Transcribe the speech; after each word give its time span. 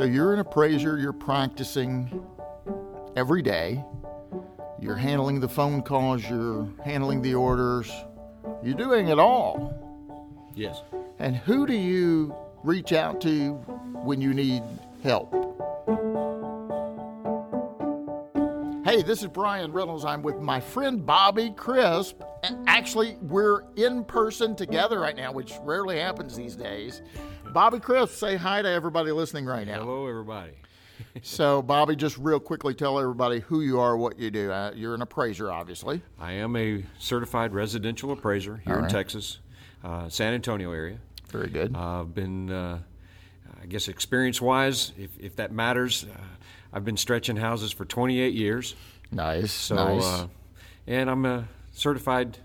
So 0.00 0.06
you're 0.06 0.32
an 0.32 0.38
appraiser, 0.38 0.96
you're 0.96 1.12
practicing 1.12 2.26
every 3.16 3.42
day. 3.42 3.84
You're 4.80 4.96
handling 4.96 5.40
the 5.40 5.48
phone 5.48 5.82
calls, 5.82 6.26
you're 6.26 6.66
handling 6.82 7.20
the 7.20 7.34
orders. 7.34 7.92
You're 8.62 8.78
doing 8.78 9.08
it 9.08 9.18
all. 9.18 9.74
Yes. 10.54 10.80
And 11.18 11.36
who 11.36 11.66
do 11.66 11.74
you 11.74 12.34
reach 12.64 12.94
out 12.94 13.20
to 13.20 13.52
when 14.02 14.22
you 14.22 14.32
need 14.32 14.62
help? 15.02 15.39
Hey, 18.90 19.02
this 19.02 19.22
is 19.22 19.28
Bryan 19.28 19.70
Reynolds. 19.70 20.04
I'm 20.04 20.20
with 20.20 20.40
my 20.40 20.58
friend 20.58 21.06
Bobby 21.06 21.50
Crisp. 21.50 22.22
And 22.42 22.68
actually, 22.68 23.16
we're 23.22 23.62
in 23.76 24.04
person 24.04 24.56
together 24.56 24.98
right 24.98 25.14
now, 25.14 25.30
which 25.30 25.54
rarely 25.62 26.00
happens 26.00 26.34
these 26.34 26.56
days. 26.56 27.00
Bobby 27.52 27.78
Crisp, 27.78 28.14
say 28.14 28.34
hi 28.34 28.62
to 28.62 28.68
everybody 28.68 29.12
listening 29.12 29.46
right 29.46 29.64
now. 29.64 29.84
Hello, 29.84 30.08
everybody. 30.08 30.54
so, 31.22 31.62
Bobby, 31.62 31.94
just 31.94 32.18
real 32.18 32.40
quickly 32.40 32.74
tell 32.74 32.98
everybody 32.98 33.38
who 33.38 33.60
you 33.60 33.78
are, 33.78 33.96
what 33.96 34.18
you 34.18 34.28
do. 34.28 34.50
Uh, 34.50 34.72
you're 34.74 34.96
an 34.96 35.02
appraiser, 35.02 35.52
obviously. 35.52 36.02
I 36.18 36.32
am 36.32 36.56
a 36.56 36.82
certified 36.98 37.54
residential 37.54 38.10
appraiser 38.10 38.56
here 38.66 38.74
right. 38.74 38.84
in 38.86 38.90
Texas, 38.90 39.38
uh, 39.84 40.08
San 40.08 40.34
Antonio 40.34 40.72
area. 40.72 40.98
Very 41.28 41.48
good. 41.48 41.76
Uh, 41.76 42.00
I've 42.00 42.12
been, 42.12 42.50
uh, 42.50 42.80
I 43.62 43.66
guess, 43.66 43.86
experience 43.86 44.40
wise, 44.40 44.90
if, 44.98 45.10
if 45.20 45.36
that 45.36 45.52
matters, 45.52 46.06
uh, 46.12 46.20
I've 46.72 46.84
been 46.84 46.96
stretching 46.96 47.36
houses 47.36 47.72
for 47.72 47.84
28 47.84 48.34
years. 48.34 48.74
nice. 49.10 49.52
So, 49.52 49.74
nice. 49.74 50.04
uh, 50.04 50.26
and 50.86 51.10
I'm 51.10 51.24
a 51.26 51.48
certified 51.72 52.38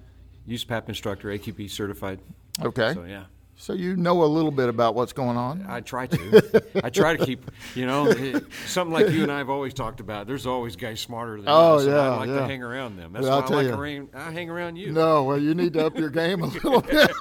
USPAP 0.48 0.90
instructor, 0.90 1.30
AQP 1.30 1.70
certified. 1.70 2.20
okay. 2.62 2.94
So, 2.94 3.04
yeah. 3.04 3.26
So 3.58 3.72
you 3.72 3.96
know 3.96 4.24
a 4.24 4.26
little 4.26 4.52
bit 4.52 4.68
about 4.68 4.96
what's 4.96 5.14
going 5.14 5.38
on. 5.38 5.66
I 5.70 5.80
try 5.80 6.08
to. 6.08 6.64
I 6.84 6.90
try 6.90 7.16
to 7.16 7.26
keep, 7.26 7.50
you 7.74 7.86
know, 7.86 8.12
something 8.68 8.94
like 8.94 9.10
you 9.12 9.24
and 9.24 9.32
I 9.32 9.38
have 9.38 9.50
always 9.50 9.74
talked 9.74 10.02
about. 10.02 10.28
There's 10.28 10.46
always 10.46 10.76
guys 10.76 11.00
smarter 11.00 11.38
than 11.38 11.46
Oh, 11.48 11.78
us. 11.78 11.86
yeah, 11.86 11.96
I 11.96 12.18
like 12.18 12.28
yeah. 12.28 12.36
to 12.40 12.46
hang 12.48 12.62
around 12.62 12.98
them. 12.98 13.14
That's 13.14 13.24
Well, 13.26 13.42
why 13.42 13.48
I 13.48 13.50
like 13.50 13.68
you. 13.68 13.82
hang, 13.82 14.10
I 14.14 14.32
hang 14.32 14.50
around 14.50 14.76
you. 14.76 14.92
No, 14.92 15.24
well, 15.24 15.40
you 15.40 15.56
need 15.56 15.72
to 15.74 15.86
up 15.86 15.98
your 15.98 16.10
game 16.10 16.42
a 16.44 16.48
little 16.48 16.82
bit. 16.82 17.12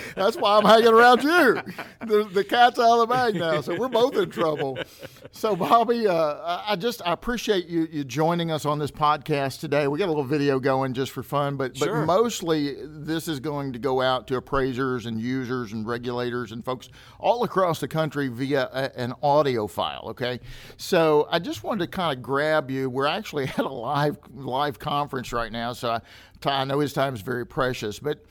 That's 0.14 0.36
why 0.36 0.56
I'm 0.58 0.64
hanging 0.64 0.94
around 0.94 1.24
you. 1.24 1.60
The, 2.06 2.28
the 2.32 2.44
cat's 2.44 2.78
out 2.78 3.00
of 3.00 3.08
the 3.08 3.12
bag 3.14 3.34
now, 3.34 3.60
so 3.60 3.74
we're 3.76 3.88
both 3.88 4.16
in 4.16 4.30
trouble. 4.30 4.78
So, 5.32 5.56
Bobby, 5.56 6.06
uh, 6.06 6.14
I- 6.64 6.76
just 6.76 7.02
I 7.04 7.12
appreciate 7.12 7.66
you 7.66 7.88
you 7.90 8.04
joining 8.04 8.50
us 8.52 8.64
on 8.66 8.78
this 8.78 8.90
podcast 8.92 9.58
today. 9.60 9.88
We 9.88 9.98
got 9.98 10.06
a 10.06 10.12
little 10.14 10.24
video 10.24 10.58
going 10.60 10.94
just 10.94 11.10
for 11.12 11.22
fun, 11.24 11.56
but 11.56 11.76
but 11.78 12.04
mostly 12.06 12.76
this 12.86 13.26
is 13.28 13.40
going 13.40 13.72
to 13.72 13.78
go 13.80 14.00
out 14.00 14.28
to 14.28 14.36
appraisers 14.36 15.06
and 15.06 15.20
users 15.20 15.71
and 15.72 15.86
regulators 15.86 16.52
and 16.52 16.64
folks 16.64 16.88
all 17.18 17.44
across 17.44 17.80
the 17.80 17.88
country 17.88 18.28
via 18.28 18.68
a, 18.72 18.98
an 18.98 19.14
audio 19.22 19.66
file. 19.66 20.06
Okay, 20.10 20.40
so 20.76 21.26
I 21.30 21.38
just 21.38 21.62
wanted 21.62 21.84
to 21.84 21.90
kind 21.90 22.16
of 22.16 22.22
grab 22.22 22.70
you. 22.70 22.88
We're 22.90 23.06
actually 23.06 23.44
at 23.48 23.58
a 23.58 23.68
live 23.68 24.18
live 24.34 24.78
conference 24.78 25.32
right 25.32 25.52
now, 25.52 25.72
so 25.72 25.90
I, 25.90 26.00
I 26.44 26.64
know 26.64 26.80
his 26.80 26.92
time 26.92 27.14
is 27.14 27.20
very 27.20 27.46
precious, 27.46 27.98
but. 27.98 28.24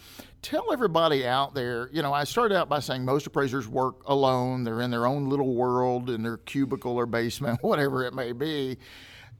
Tell 0.43 0.73
everybody 0.73 1.27
out 1.27 1.53
there, 1.53 1.87
you 1.93 2.01
know, 2.01 2.11
I 2.11 2.23
started 2.23 2.55
out 2.55 2.67
by 2.67 2.79
saying 2.79 3.05
most 3.05 3.27
appraisers 3.27 3.67
work 3.67 4.01
alone. 4.07 4.63
They're 4.63 4.81
in 4.81 4.89
their 4.89 5.05
own 5.05 5.29
little 5.29 5.53
world 5.53 6.09
in 6.09 6.23
their 6.23 6.37
cubicle 6.37 6.95
or 6.95 7.05
basement, 7.05 7.59
whatever 7.63 8.03
it 8.03 8.15
may 8.15 8.31
be. 8.31 8.79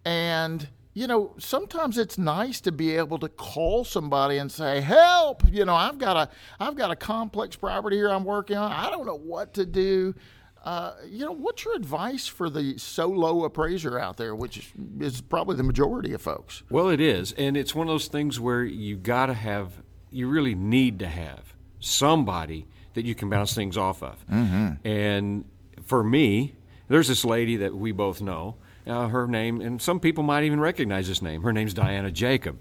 And 0.05 0.69
you 0.93 1.07
know, 1.07 1.33
sometimes 1.37 1.97
it's 1.97 2.17
nice 2.17 2.59
to 2.61 2.71
be 2.71 2.95
able 2.97 3.17
to 3.19 3.29
call 3.29 3.83
somebody 3.83 4.37
and 4.37 4.51
say, 4.51 4.81
"Help! 4.81 5.43
You 5.49 5.65
know, 5.65 5.75
I've 5.75 5.97
got 5.97 6.17
a 6.17 6.29
I've 6.59 6.75
got 6.75 6.91
a 6.91 6.95
complex 6.95 7.55
property 7.55 7.95
here 7.97 8.09
I'm 8.09 8.25
working 8.25 8.57
on. 8.57 8.71
I 8.71 8.89
don't 8.89 9.05
know 9.05 9.17
what 9.17 9.53
to 9.55 9.65
do." 9.65 10.15
Uh, 10.63 10.93
you 11.09 11.25
know, 11.25 11.31
what's 11.31 11.65
your 11.65 11.75
advice 11.75 12.27
for 12.27 12.47
the 12.47 12.77
solo 12.77 13.45
appraiser 13.45 13.97
out 13.97 14.17
there, 14.17 14.35
which 14.35 14.71
is, 14.99 15.19
probably 15.21 15.55
the 15.55 15.63
majority 15.63 16.13
of 16.13 16.21
folks? 16.21 16.61
Well, 16.69 16.87
it 16.89 17.01
is, 17.01 17.31
and 17.31 17.57
it's 17.57 17.73
one 17.73 17.87
of 17.87 17.91
those 17.91 18.07
things 18.07 18.39
where 18.39 18.63
you 18.63 18.95
got 18.95 19.25
to 19.25 19.33
have, 19.33 19.81
you 20.11 20.29
really 20.29 20.53
need 20.53 20.99
to 20.99 21.07
have 21.07 21.55
somebody 21.79 22.67
that 22.93 23.05
you 23.05 23.15
can 23.15 23.27
bounce 23.27 23.55
things 23.55 23.75
off 23.75 24.03
of. 24.03 24.23
Mm-hmm. 24.27 24.87
And 24.87 25.45
for 25.83 26.03
me, 26.03 26.53
there's 26.89 27.07
this 27.07 27.25
lady 27.25 27.55
that 27.55 27.73
we 27.73 27.91
both 27.91 28.21
know. 28.21 28.57
Uh, 28.87 29.07
her 29.07 29.27
name, 29.27 29.61
and 29.61 29.81
some 29.81 29.99
people 29.99 30.23
might 30.23 30.43
even 30.43 30.59
recognize 30.59 31.07
this 31.07 31.21
name. 31.21 31.43
Her 31.43 31.53
name's 31.53 31.73
Diana 31.73 32.11
Jacob. 32.11 32.59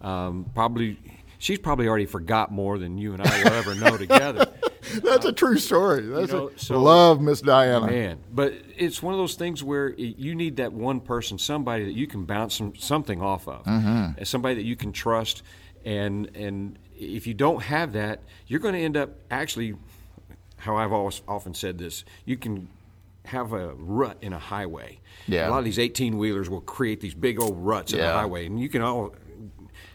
Um, 0.00 0.50
probably, 0.54 0.98
she's 1.38 1.58
probably 1.58 1.88
already 1.88 2.06
forgot 2.06 2.50
more 2.50 2.78
than 2.78 2.98
you 2.98 3.14
and 3.14 3.22
I 3.22 3.42
will 3.44 3.52
ever 3.52 3.74
know 3.74 3.96
together. 3.96 4.46
That's 5.02 5.24
a 5.24 5.32
true 5.32 5.58
story. 5.58 6.02
That's 6.02 6.32
know, 6.32 6.48
a, 6.48 6.58
so- 6.58 6.80
love 6.80 7.20
Miss 7.20 7.40
Diana. 7.40 7.86
Man, 7.86 8.18
but 8.32 8.52
it's 8.76 9.02
one 9.02 9.14
of 9.14 9.18
those 9.18 9.34
things 9.34 9.62
where 9.62 9.90
you 9.94 10.34
need 10.34 10.56
that 10.56 10.72
one 10.72 11.00
person, 11.00 11.38
somebody 11.38 11.84
that 11.84 11.94
you 11.94 12.06
can 12.06 12.24
bounce 12.24 12.56
some, 12.56 12.74
something 12.76 13.22
off 13.22 13.48
of, 13.48 13.64
mm 13.64 14.26
somebody 14.26 14.56
that 14.56 14.64
you 14.64 14.76
can 14.76 14.92
trust, 14.92 15.42
and 15.84 16.30
and 16.36 16.78
if 16.98 17.26
you 17.26 17.34
don't 17.34 17.62
have 17.62 17.92
that, 17.94 18.20
you're 18.46 18.60
going 18.60 18.74
to 18.74 18.80
end 18.80 18.96
up 18.96 19.10
actually, 19.30 19.74
how 20.58 20.76
I've 20.76 20.92
always 20.92 21.22
often 21.26 21.54
said 21.54 21.78
this, 21.78 22.04
you 22.24 22.36
can 22.36 22.68
have 23.24 23.52
a 23.52 23.74
rut 23.74 24.18
in 24.20 24.32
a 24.32 24.38
highway. 24.38 25.00
Yeah. 25.26 25.48
A 25.48 25.50
lot 25.50 25.58
of 25.60 25.64
these 25.64 25.78
18 25.78 26.18
wheelers 26.18 26.50
will 26.50 26.60
create 26.60 27.00
these 27.00 27.14
big 27.14 27.40
old 27.40 27.56
ruts 27.58 27.92
in 27.92 27.98
the 27.98 28.12
highway, 28.12 28.46
and 28.46 28.58
you 28.60 28.68
can 28.68 28.82
all. 28.82 29.14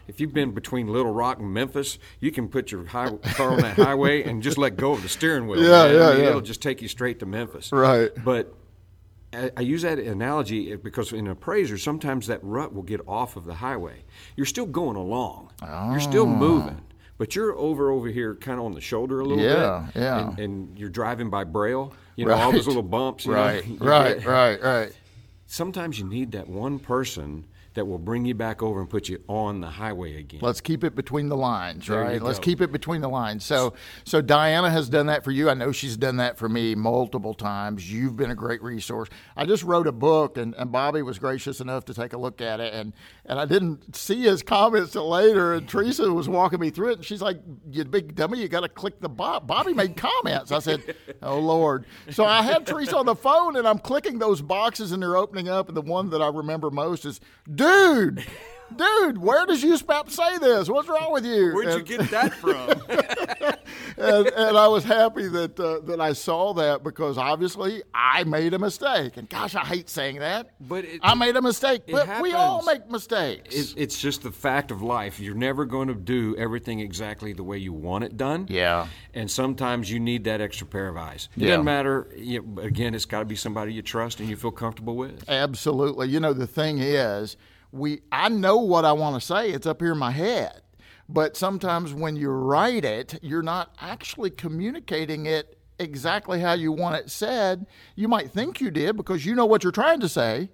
If 0.06 0.20
you've 0.20 0.32
been 0.32 0.52
between 0.52 0.88
Little 0.88 1.12
Rock 1.12 1.38
and 1.38 1.52
Memphis, 1.52 1.98
you 2.18 2.30
can 2.32 2.48
put 2.48 2.72
your 2.72 2.86
high, 2.86 3.10
car 3.34 3.50
on 3.52 3.60
that 3.60 3.76
highway 3.76 4.22
and 4.22 4.42
just 4.42 4.56
let 4.56 4.76
go 4.76 4.92
of 4.92 5.02
the 5.02 5.08
steering 5.08 5.46
wheel. 5.46 5.62
Yeah, 5.62 5.68
man. 5.68 5.80
I 5.80 5.92
yeah, 5.92 6.10
mean, 6.12 6.20
yeah. 6.22 6.28
It'll 6.30 6.40
just 6.40 6.62
take 6.62 6.80
you 6.80 6.88
straight 6.88 7.18
to 7.20 7.26
Memphis. 7.26 7.70
Right. 7.72 8.10
But 8.24 8.54
I, 9.34 9.50
I 9.58 9.60
use 9.60 9.82
that 9.82 9.98
analogy 9.98 10.74
because 10.76 11.12
in 11.12 11.26
an 11.26 11.32
appraiser, 11.32 11.76
sometimes 11.76 12.26
that 12.28 12.42
rut 12.42 12.72
will 12.74 12.82
get 12.84 13.02
off 13.06 13.36
of 13.36 13.44
the 13.44 13.52
highway. 13.56 14.04
You're 14.34 14.46
still 14.46 14.64
going 14.64 14.96
along. 14.96 15.50
You're 15.62 16.00
still 16.00 16.26
Ah. 16.26 16.34
moving. 16.38 16.80
But 17.18 17.34
you're 17.34 17.56
over 17.56 17.90
over 17.90 18.08
here, 18.08 18.36
kind 18.36 18.58
of 18.60 18.64
on 18.66 18.72
the 18.72 18.80
shoulder 18.80 19.20
a 19.20 19.24
little 19.24 19.42
Yeah, 19.44 19.86
bit. 19.92 20.00
yeah. 20.00 20.28
And, 20.30 20.38
and 20.38 20.78
you're 20.78 20.88
driving 20.88 21.30
by 21.30 21.44
braille. 21.44 21.92
You 22.16 22.24
know 22.26 22.34
all 22.34 22.52
those 22.52 22.66
little 22.66 22.82
bumps. 22.82 23.26
you 23.26 23.32
know, 23.32 23.38
Right, 23.38 23.64
right, 23.80 24.24
right, 24.24 24.62
right. 24.62 24.92
Sometimes 25.46 25.98
you 25.98 26.04
need 26.06 26.32
that 26.32 26.48
one 26.48 26.78
person 26.78 27.44
that 27.78 27.84
will 27.84 27.98
bring 27.98 28.24
you 28.24 28.34
back 28.34 28.60
over 28.60 28.80
and 28.80 28.90
put 28.90 29.08
you 29.08 29.22
on 29.28 29.60
the 29.60 29.68
highway 29.68 30.18
again. 30.18 30.40
Let's 30.42 30.60
keep 30.60 30.82
it 30.82 30.96
between 30.96 31.28
the 31.28 31.36
lines, 31.36 31.86
There 31.86 32.00
right? 32.00 32.20
Let's 32.20 32.40
keep 32.40 32.60
it 32.60 32.72
between 32.72 33.00
the 33.00 33.08
lines. 33.08 33.44
So, 33.44 33.74
so 34.04 34.20
Diana 34.20 34.68
has 34.68 34.88
done 34.88 35.06
that 35.06 35.22
for 35.22 35.30
you. 35.30 35.48
I 35.48 35.54
know 35.54 35.70
she's 35.70 35.96
done 35.96 36.16
that 36.16 36.36
for 36.36 36.48
me 36.48 36.74
multiple 36.74 37.34
times. 37.34 37.90
You've 37.90 38.16
been 38.16 38.32
a 38.32 38.34
great 38.34 38.60
resource. 38.62 39.08
I 39.36 39.46
just 39.46 39.62
wrote 39.62 39.86
a 39.86 39.92
book, 39.92 40.36
and, 40.36 40.54
and 40.56 40.72
Bobby 40.72 41.02
was 41.02 41.20
gracious 41.20 41.60
enough 41.60 41.84
to 41.84 41.94
take 41.94 42.12
a 42.12 42.18
look 42.18 42.40
at 42.40 42.58
it, 42.58 42.74
and 42.74 42.92
and 43.24 43.38
I 43.38 43.44
didn't 43.44 43.94
see 43.94 44.22
his 44.22 44.42
comments 44.54 44.92
till 44.92 45.08
later. 45.08 45.54
And 45.54 45.68
Teresa 45.68 46.12
was 46.12 46.28
walking 46.28 46.58
me 46.58 46.70
through 46.70 46.90
it, 46.90 46.96
and 46.96 47.04
she's 47.04 47.22
like, 47.22 47.38
"You 47.70 47.84
big 47.84 48.16
dummy, 48.16 48.40
you 48.40 48.48
got 48.48 48.60
to 48.60 48.68
click 48.68 49.00
the 49.00 49.08
Bob." 49.08 49.46
Bobby 49.46 49.72
made 49.72 49.96
comments. 49.96 50.50
I 50.50 50.58
said, 50.58 50.96
"Oh 51.22 51.38
Lord!" 51.38 51.86
So 52.10 52.24
I 52.24 52.42
had 52.42 52.66
Teresa 52.66 52.96
on 52.96 53.06
the 53.06 53.14
phone, 53.14 53.56
and 53.56 53.68
I'm 53.68 53.78
clicking 53.78 54.18
those 54.18 54.42
boxes, 54.42 54.90
and 54.90 55.00
they're 55.00 55.16
opening 55.16 55.48
up, 55.48 55.68
and 55.68 55.76
the 55.76 55.82
one 55.82 56.10
that 56.10 56.20
I 56.20 56.28
remember 56.28 56.70
most 56.70 57.04
is, 57.04 57.20
"Dude." 57.68 58.24
Dude, 58.76 59.16
where 59.18 59.46
does 59.46 59.64
USPAP 59.64 60.10
say 60.10 60.36
this? 60.38 60.68
What's 60.68 60.88
wrong 60.88 61.10
with 61.10 61.24
you? 61.24 61.54
Where'd 61.54 61.88
you 61.88 61.96
get 61.98 62.10
that 62.10 62.34
from? 62.34 62.68
and, 63.96 64.26
and 64.28 64.56
I 64.58 64.68
was 64.68 64.84
happy 64.84 65.26
that 65.26 65.58
uh, 65.58 65.80
that 65.86 66.00
I 66.00 66.12
saw 66.12 66.52
that 66.54 66.82
because 66.84 67.16
obviously 67.18 67.82
I 67.94 68.24
made 68.24 68.54
a 68.54 68.58
mistake. 68.58 69.16
And 69.16 69.28
gosh, 69.28 69.54
I 69.54 69.64
hate 69.64 69.88
saying 69.88 70.18
that. 70.18 70.50
But 70.60 70.84
it- 70.84 71.00
I 71.02 71.14
made 71.14 71.36
a 71.36 71.42
mistake. 71.42 71.82
But 71.90 72.20
we 72.20 72.32
all 72.34 72.62
make 72.64 72.88
mistakes. 72.90 73.54
It, 73.54 73.74
it's 73.76 73.98
just 74.00 74.22
the 74.22 74.30
fact 74.30 74.70
of 74.70 74.82
life. 74.82 75.18
You're 75.18 75.34
never 75.34 75.64
going 75.64 75.88
to 75.88 75.94
do 75.94 76.36
everything 76.36 76.80
exactly 76.80 77.32
the 77.32 77.42
way 77.44 77.58
you 77.58 77.72
want 77.72 78.04
it 78.04 78.16
done. 78.16 78.46
Yeah. 78.50 78.86
And 79.14 79.30
sometimes 79.30 79.90
you 79.90 79.98
need 79.98 80.24
that 80.24 80.40
extra 80.40 80.66
pair 80.66 80.88
of 80.88 80.96
eyes. 80.96 81.30
It 81.36 81.42
Yeah. 81.44 81.48
doesn't 81.52 81.64
matter. 81.64 82.08
You 82.16 82.42
know, 82.42 82.62
again, 82.62 82.94
it's 82.94 83.06
got 83.06 83.20
to 83.20 83.24
be 83.24 83.36
somebody 83.36 83.72
you 83.72 83.82
trust 83.82 84.20
and 84.20 84.28
you 84.28 84.36
feel 84.36 84.52
comfortable 84.52 84.94
with. 84.96 85.24
Absolutely. 85.28 86.08
You 86.08 86.20
know, 86.20 86.32
the 86.34 86.46
thing 86.46 86.78
is, 86.78 87.36
we 87.72 88.00
I 88.10 88.28
know 88.28 88.58
what 88.58 88.84
I 88.84 88.92
want 88.92 89.20
to 89.20 89.26
say. 89.26 89.50
It's 89.50 89.66
up 89.66 89.80
here 89.80 89.92
in 89.92 89.98
my 89.98 90.10
head. 90.10 90.62
But 91.08 91.36
sometimes 91.36 91.94
when 91.94 92.16
you 92.16 92.30
write 92.30 92.84
it, 92.84 93.18
you're 93.22 93.42
not 93.42 93.74
actually 93.80 94.30
communicating 94.30 95.24
it 95.26 95.58
exactly 95.78 96.40
how 96.40 96.52
you 96.52 96.72
want 96.72 96.96
it 96.96 97.10
said. 97.10 97.66
You 97.94 98.08
might 98.08 98.30
think 98.30 98.60
you 98.60 98.70
did 98.70 98.96
because 98.96 99.24
you 99.24 99.34
know 99.34 99.46
what 99.46 99.62
you're 99.62 99.72
trying 99.72 100.00
to 100.00 100.08
say, 100.08 100.50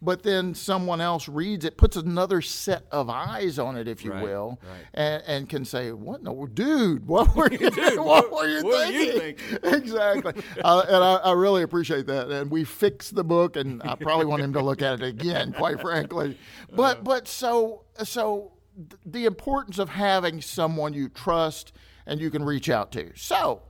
but 0.00 0.22
then 0.22 0.54
someone 0.54 1.00
else 1.00 1.28
reads 1.28 1.64
it, 1.64 1.76
puts 1.76 1.96
another 1.96 2.40
set 2.40 2.84
of 2.92 3.10
eyes 3.10 3.58
on 3.58 3.76
it, 3.76 3.88
if 3.88 4.04
you 4.04 4.12
Right, 4.12 4.22
will, 4.22 4.60
right. 4.62 4.80
and, 4.94 5.22
and 5.26 5.48
can 5.48 5.64
say, 5.64 5.90
"What? 5.92 6.22
No, 6.22 6.46
dude, 6.46 7.06
what 7.06 7.34
were 7.36 7.52
you? 7.52 7.68
what, 7.70 7.98
what- 8.04 8.30
were 8.32 8.46
you 8.46 8.62
what 8.64 8.86
were 8.86 8.92
you 8.92 9.12
thinking?" 9.18 9.58
exactly. 9.64 10.32
uh, 10.62 10.82
and 10.88 10.96
I, 11.04 11.14
I 11.16 11.32
really 11.32 11.62
appreciate 11.62 12.06
that. 12.06 12.30
And 12.30 12.50
we 12.50 12.64
fixed 12.64 13.14
the 13.14 13.24
book, 13.24 13.56
and 13.56 13.82
I 13.82 13.94
probably 13.96 14.26
want 14.26 14.42
him 14.42 14.52
to 14.52 14.62
look 14.62 14.82
at 14.82 15.00
it 15.00 15.02
again, 15.06 15.52
quite 15.52 15.80
frankly. 15.80 16.38
But 16.72 17.02
but 17.04 17.26
so 17.26 17.84
so 18.04 18.52
th- 18.76 19.00
the 19.04 19.24
importance 19.24 19.78
of 19.78 19.88
having 19.88 20.40
someone 20.40 20.92
you 20.94 21.08
trust 21.08 21.72
and 22.06 22.20
you 22.20 22.30
can 22.30 22.44
reach 22.44 22.70
out 22.70 22.92
to. 22.92 23.10
So 23.16 23.62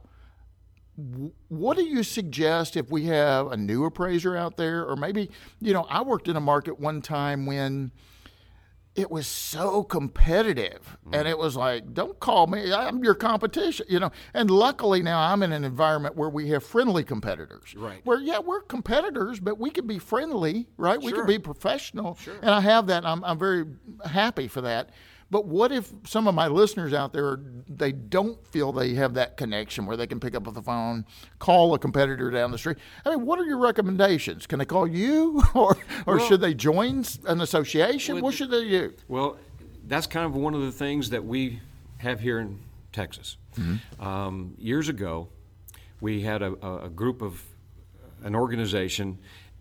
what 1.48 1.76
do 1.76 1.84
you 1.84 2.02
suggest 2.02 2.76
if 2.76 2.90
we 2.90 3.04
have 3.04 3.52
a 3.52 3.56
new 3.56 3.84
appraiser 3.84 4.36
out 4.36 4.56
there, 4.56 4.84
or 4.84 4.96
maybe 4.96 5.30
you 5.60 5.72
know, 5.72 5.86
I 5.88 6.02
worked 6.02 6.28
in 6.28 6.36
a 6.36 6.40
market 6.40 6.80
one 6.80 7.02
time 7.02 7.46
when 7.46 7.92
it 8.98 9.10
was 9.12 9.28
so 9.28 9.84
competitive 9.84 10.96
mm-hmm. 11.04 11.14
and 11.14 11.28
it 11.28 11.38
was 11.38 11.54
like 11.54 11.94
don't 11.94 12.18
call 12.18 12.48
me 12.48 12.72
i'm 12.72 13.04
your 13.04 13.14
competition 13.14 13.86
you 13.88 14.00
know? 14.00 14.10
And 14.34 14.50
luckily 14.50 15.02
now 15.02 15.20
i'm 15.20 15.42
in 15.44 15.52
an 15.52 15.62
environment 15.62 16.16
where 16.16 16.28
we 16.28 16.48
have 16.48 16.64
friendly 16.64 17.04
competitors. 17.04 17.74
Right. 17.76 18.00
where 18.04 18.18
yeah 18.18 18.40
we're 18.40 18.60
competitors 18.62 19.38
but 19.38 19.56
we 19.58 19.70
can 19.70 19.86
be 19.86 20.00
friendly 20.00 20.66
right? 20.76 21.00
We 21.00 21.12
can 21.12 21.26
be 21.26 21.38
professional. 21.38 22.16
Sure. 22.16 22.34
and 22.42 22.50
i 22.50 22.60
have 22.60 22.88
that 22.88 23.06
I'm, 23.06 23.22
I'm 23.24 23.38
very 23.38 23.66
happy 24.04 24.48
for 24.48 24.62
that 24.62 24.90
but 25.30 25.46
what 25.46 25.70
if 25.72 25.92
some 26.06 26.26
of 26.26 26.34
my 26.34 26.48
listeners 26.48 26.92
out 26.92 27.12
there 27.12 27.40
they 27.68 27.92
don't 27.92 28.44
feel 28.46 28.72
they 28.72 28.94
have 28.94 29.14
that 29.14 29.36
connection 29.36 29.84
where 29.86 29.96
they 29.96 30.06
can 30.06 30.18
pick 30.20 30.34
up 30.34 30.44
the 30.52 30.62
phone 30.62 31.04
call 31.38 31.74
a 31.74 31.78
competitor 31.78 32.30
down 32.30 32.50
the 32.50 32.58
street? 32.58 32.78
I 33.04 33.10
mean 33.10 33.26
what 33.26 33.38
are 33.38 33.44
your 33.44 33.58
recommendations? 33.58 34.46
Can 34.46 34.58
they 34.58 34.64
call 34.64 34.86
you 34.86 35.42
or 35.54 35.76
or 36.06 36.16
Well- 36.16 36.26
should 36.28 36.40
they 36.40 36.54
join 36.54 37.04
an 37.26 37.40
association? 37.40 38.14
Well, 38.16 38.24
what 38.24 38.34
should 38.34 38.50
they 38.50 38.68
do? 38.68 38.94
Well, 39.08 39.36
that's 39.86 40.06
kind 40.06 40.26
of 40.26 40.34
one 40.34 40.54
of 40.54 40.62
the 40.62 40.72
things 40.72 41.10
that 41.10 41.24
we 41.24 41.60
have 41.98 42.20
here 42.20 42.38
in 42.38 42.60
Texas. 42.92 43.36
Um, 43.98 44.54
years 44.58 44.88
ago, 44.88 45.28
we 46.00 46.22
had 46.22 46.42
a- 46.42 46.84
a 46.84 46.88
group 46.88 47.22
of 47.22 47.42
an 48.22 48.34
organization, 48.34 49.18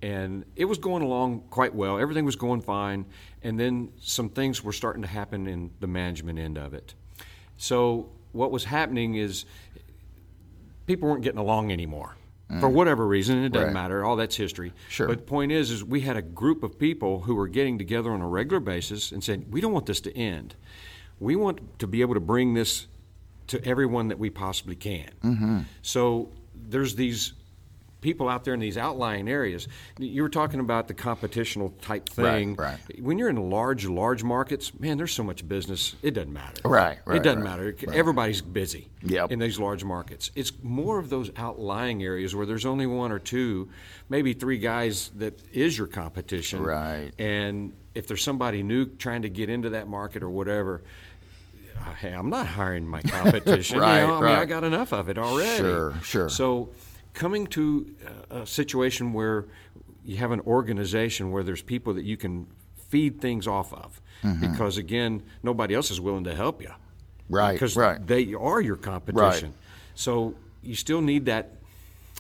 and 0.08 0.46
it 0.56 0.66
was 0.66 0.78
going 0.78 1.04
along 1.04 1.42
quite 1.50 1.76
well. 1.76 2.00
Everything 2.00 2.24
was 2.24 2.38
going 2.38 2.62
fine, 2.62 3.06
and 3.44 3.60
then 3.60 3.90
some 4.00 4.30
things 4.30 4.64
were 4.64 4.72
starting 4.72 5.02
to 5.02 5.08
happen 5.08 5.48
in 5.48 5.70
the 5.82 5.88
management 5.88 6.40
end 6.40 6.58
of 6.58 6.74
it. 6.74 6.94
So 7.58 8.10
what 8.32 8.50
was 8.52 8.64
happening 8.64 9.16
is 9.16 9.44
people 10.86 11.10
weren't 11.10 11.24
getting 11.24 11.40
along 11.40 11.72
anymore. 11.72 12.16
For 12.62 12.70
whatever 12.70 13.06
reason, 13.06 13.44
it 13.44 13.50
doesn't 13.50 13.68
Right. 13.68 13.74
matter. 13.74 14.06
All 14.06 14.16
that's 14.16 14.38
history. 14.38 14.72
Sure. 14.88 15.06
But 15.06 15.18
the 15.18 15.24
point 15.26 15.52
is, 15.52 15.70
is 15.70 15.84
we 15.84 16.00
had 16.00 16.16
a 16.16 16.22
group 16.22 16.64
of 16.64 16.80
people 16.80 17.24
who 17.24 17.36
were 17.36 17.50
getting 17.50 17.78
together 17.78 18.10
on 18.10 18.22
a 18.22 18.28
regular 18.28 18.62
basis 18.62 19.12
and 19.12 19.22
said, 19.22 19.52
"We 19.52 19.60
don't 19.60 19.74
want 19.74 19.86
this 19.86 20.00
to 20.02 20.16
end. 20.18 20.56
We 21.20 21.36
want 21.36 21.78
to 21.80 21.88
be 21.88 22.00
able 22.00 22.14
to 22.14 22.22
bring 22.22 22.54
this 22.54 22.88
to 23.48 23.62
everyone 23.66 24.08
that 24.08 24.18
we 24.18 24.30
possibly 24.30 24.78
can." 24.78 25.10
Mm-hmm. 25.26 25.60
So 25.82 26.30
there's 26.56 26.96
these 26.96 27.34
people 28.08 28.30
out 28.30 28.46
there 28.46 28.54
in 28.54 28.60
these 28.62 28.78
outlying 28.78 29.28
areas. 29.28 29.68
You 30.00 30.22
were 30.24 30.30
talking 30.30 30.62
about 30.62 30.88
the 30.88 30.94
competitional 30.94 31.74
type 31.82 32.08
thing. 32.08 32.56
right. 32.56 32.80
right. 32.90 33.04
When 33.04 33.18
you're 33.18 33.28
in 33.28 33.50
large, 33.50 33.86
large 33.86 34.24
markets, 34.24 34.72
man, 34.80 34.96
there's 34.98 35.12
so 35.12 35.26
much 35.26 35.46
business. 35.46 35.94
It 36.02 36.12
doesn't 36.12 36.32
matter. 36.32 36.62
Right, 36.64 37.00
right, 37.04 37.18
It 37.18 37.24
doesn't 37.24 37.44
right, 37.44 37.58
matter. 37.58 37.76
Everybody's 37.94 38.42
busy 38.42 38.88
Yep. 39.04 39.34
in 39.34 39.40
these 39.40 39.60
large 39.60 39.84
markets. 39.84 40.32
It's 40.36 40.54
more 40.64 41.00
of 41.00 41.10
those 41.10 41.32
outlying 41.36 42.02
areas 42.02 42.34
where 42.34 42.46
there's 42.46 42.66
only 42.66 42.86
one 42.88 43.12
or 43.12 43.20
two, 43.20 43.68
maybe 44.08 44.32
three 44.32 44.58
guys 44.58 45.12
that 45.18 45.38
is 45.52 45.78
your 45.78 45.88
competition. 45.88 46.64
Right. 46.64 47.12
And 47.20 47.74
if 47.94 48.08
there's 48.08 48.24
somebody 48.24 48.64
new 48.64 48.86
trying 48.86 49.24
to 49.24 49.30
get 49.30 49.50
into 49.50 49.72
that 49.72 49.90
market 49.90 50.24
or 50.24 50.30
whatever, 50.30 50.82
hey, 52.00 52.14
I'm 52.14 52.30
not 52.30 52.48
hiring 52.48 52.88
my 52.88 53.02
competition. 53.18 53.80
Right, 53.80 54.00
you 54.00 54.08
know? 54.08 54.16
I 54.16 54.22
mean, 54.22 54.40
I 54.40 54.46
got 54.46 54.64
enough 54.64 54.94
of 54.94 55.10
it 55.10 55.18
already. 55.18 55.58
Sure, 55.58 55.94
sure. 56.04 56.30
So 56.30 56.70
coming 57.24 57.48
to 57.48 57.64
a 58.32 58.38
a 58.42 58.46
situation 58.46 59.14
where 59.14 59.46
you 60.10 60.18
have 60.18 60.32
an 60.38 60.42
organization 60.42 61.32
where 61.32 61.44
there's 61.48 61.62
people 61.64 61.94
that 61.98 62.06
you 62.12 62.18
can 62.18 62.48
feed 62.90 63.20
things 63.22 63.48
off 63.48 63.74
of, 63.74 64.02
Mm-hmm. 64.24 64.42
because 64.52 64.78
again, 64.78 65.22
nobody 65.44 65.74
else 65.76 65.92
is 65.92 66.00
willing 66.02 66.24
to 66.24 66.34
help 66.44 66.62
you 66.62 66.72
Right, 67.30 67.54
because 67.54 67.76
right. 67.78 68.00
they 68.14 68.34
are 68.34 68.62
your 68.70 68.78
competition. 68.78 69.50
right. 69.50 69.54
So 69.96 70.34
you 70.64 70.76
still 70.76 71.02
need 71.02 71.26
that 71.26 71.46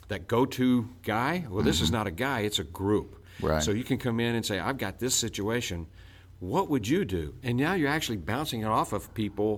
that 0.09 0.27
go-to 0.27 0.87
guy. 1.03 1.45
Well, 1.49 1.63
this 1.63 1.81
is 1.81 1.89
not 1.91 2.05
a 2.07 2.11
guy; 2.11 2.37
it's 2.47 2.59
a 2.59 2.63
group. 2.81 3.09
Mm-hmm. 3.15 3.47
Right. 3.47 3.63
So 3.63 3.71
you 3.71 3.83
can 3.83 3.97
come 3.97 4.19
in 4.27 4.35
and 4.35 4.45
say, 4.45 4.57
"I've 4.59 4.77
got 4.77 4.99
this 4.99 5.15
situation. 5.15 5.87
What 6.39 6.69
would 6.69 6.85
you 6.87 7.03
do?" 7.05 7.33
And 7.43 7.57
now 7.57 7.73
you're 7.77 7.93
actually 7.97 8.17
bouncing 8.33 8.61
it 8.61 8.67
off 8.79 8.93
of 8.93 9.01
people 9.13 9.51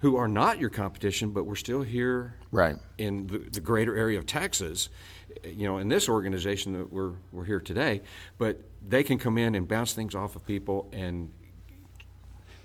who 0.00 0.16
are 0.16 0.28
not 0.28 0.58
your 0.58 0.70
competition, 0.70 1.30
but 1.30 1.44
we're 1.44 1.54
still 1.56 1.82
here 1.82 2.34
Right. 2.50 2.76
in 2.98 3.26
the, 3.26 3.38
the 3.38 3.60
greater 3.60 3.96
area 3.96 4.18
of 4.18 4.26
Texas. 4.26 4.88
You 5.44 5.66
know, 5.66 5.78
in 5.78 5.88
this 5.88 6.08
organization 6.08 6.72
that 6.72 6.92
we're 6.92 7.12
we're 7.32 7.44
here 7.44 7.60
today, 7.60 8.02
but 8.36 8.60
they 8.86 9.02
can 9.04 9.18
come 9.18 9.38
in 9.38 9.54
and 9.54 9.68
bounce 9.68 9.92
things 9.92 10.14
off 10.14 10.34
of 10.34 10.44
people 10.44 10.88
and 10.92 11.30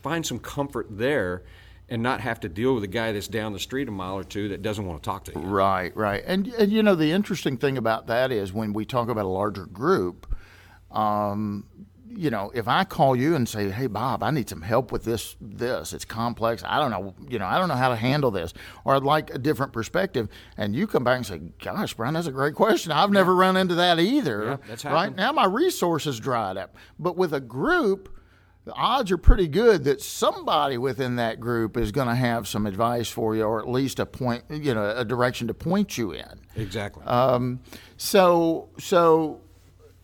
find 0.01 0.25
some 0.25 0.39
comfort 0.39 0.87
there 0.89 1.43
and 1.89 2.01
not 2.01 2.21
have 2.21 2.39
to 2.39 2.49
deal 2.49 2.73
with 2.73 2.83
a 2.83 2.87
guy 2.87 3.11
that's 3.11 3.27
down 3.27 3.53
the 3.53 3.59
street 3.59 3.87
a 3.87 3.91
mile 3.91 4.15
or 4.15 4.23
two 4.23 4.49
that 4.49 4.63
doesn't 4.63 4.87
want 4.87 5.01
to 5.01 5.05
talk 5.07 5.23
to 5.25 5.31
you. 5.33 5.39
Right, 5.41 5.95
right. 5.95 6.23
And, 6.25 6.47
and 6.47 6.71
you 6.71 6.81
know, 6.81 6.95
the 6.95 7.11
interesting 7.11 7.57
thing 7.57 7.77
about 7.77 8.07
that 8.07 8.31
is 8.31 8.51
when 8.51 8.73
we 8.73 8.85
talk 8.85 9.07
about 9.09 9.25
a 9.25 9.29
larger 9.29 9.67
group, 9.67 10.25
um, 10.91 11.65
you 12.15 12.29
know, 12.29 12.51
if 12.53 12.67
I 12.67 12.83
call 12.83 13.15
you 13.15 13.35
and 13.35 13.47
say, 13.47 13.69
"Hey, 13.69 13.87
Bob, 13.87 14.23
I 14.23 14.31
need 14.31 14.49
some 14.49 14.61
help 14.61 14.91
with 14.91 15.03
this, 15.03 15.35
this, 15.41 15.93
it's 15.93 16.05
complex. 16.05 16.63
I 16.65 16.79
don't 16.79 16.91
know, 16.91 17.13
you 17.29 17.39
know, 17.39 17.45
I 17.45 17.57
don't 17.57 17.67
know 17.67 17.75
how 17.75 17.89
to 17.89 17.95
handle 17.95 18.31
this, 18.31 18.53
or 18.83 18.95
I'd 18.95 19.03
like 19.03 19.33
a 19.33 19.37
different 19.37 19.73
perspective," 19.73 20.29
and 20.57 20.75
you 20.75 20.87
come 20.87 21.03
back 21.03 21.17
and 21.17 21.25
say, 21.25 21.41
"Gosh, 21.61 21.93
Bryan, 21.93 22.13
that's 22.13 22.27
a 22.27 22.31
great 22.31 22.55
question. 22.55 22.91
I've 22.91 23.11
never 23.11 23.35
run 23.35 23.57
into 23.57 23.75
that 23.75 23.99
either." 23.99 24.45
Yeah, 24.45 24.57
that's 24.67 24.85
right 24.85 25.15
now, 25.15 25.31
my 25.31 25.45
resources 25.45 26.19
dried 26.19 26.57
up. 26.57 26.75
But 26.97 27.17
with 27.17 27.33
a 27.33 27.41
group, 27.41 28.09
the 28.65 28.73
odds 28.73 29.11
are 29.11 29.17
pretty 29.17 29.47
good 29.47 29.83
that 29.83 30.01
somebody 30.01 30.77
within 30.77 31.17
that 31.17 31.39
group 31.39 31.77
is 31.77 31.91
going 31.91 32.07
to 32.07 32.15
have 32.15 32.47
some 32.47 32.65
advice 32.65 33.09
for 33.09 33.35
you, 33.35 33.43
or 33.43 33.59
at 33.59 33.69
least 33.69 33.99
a 33.99 34.05
point, 34.05 34.43
you 34.49 34.73
know, 34.73 34.89
a 34.95 35.05
direction 35.05 35.47
to 35.47 35.53
point 35.53 35.97
you 35.97 36.11
in. 36.11 36.41
Exactly. 36.55 37.05
Um, 37.05 37.59
so, 37.97 38.69
so 38.79 39.41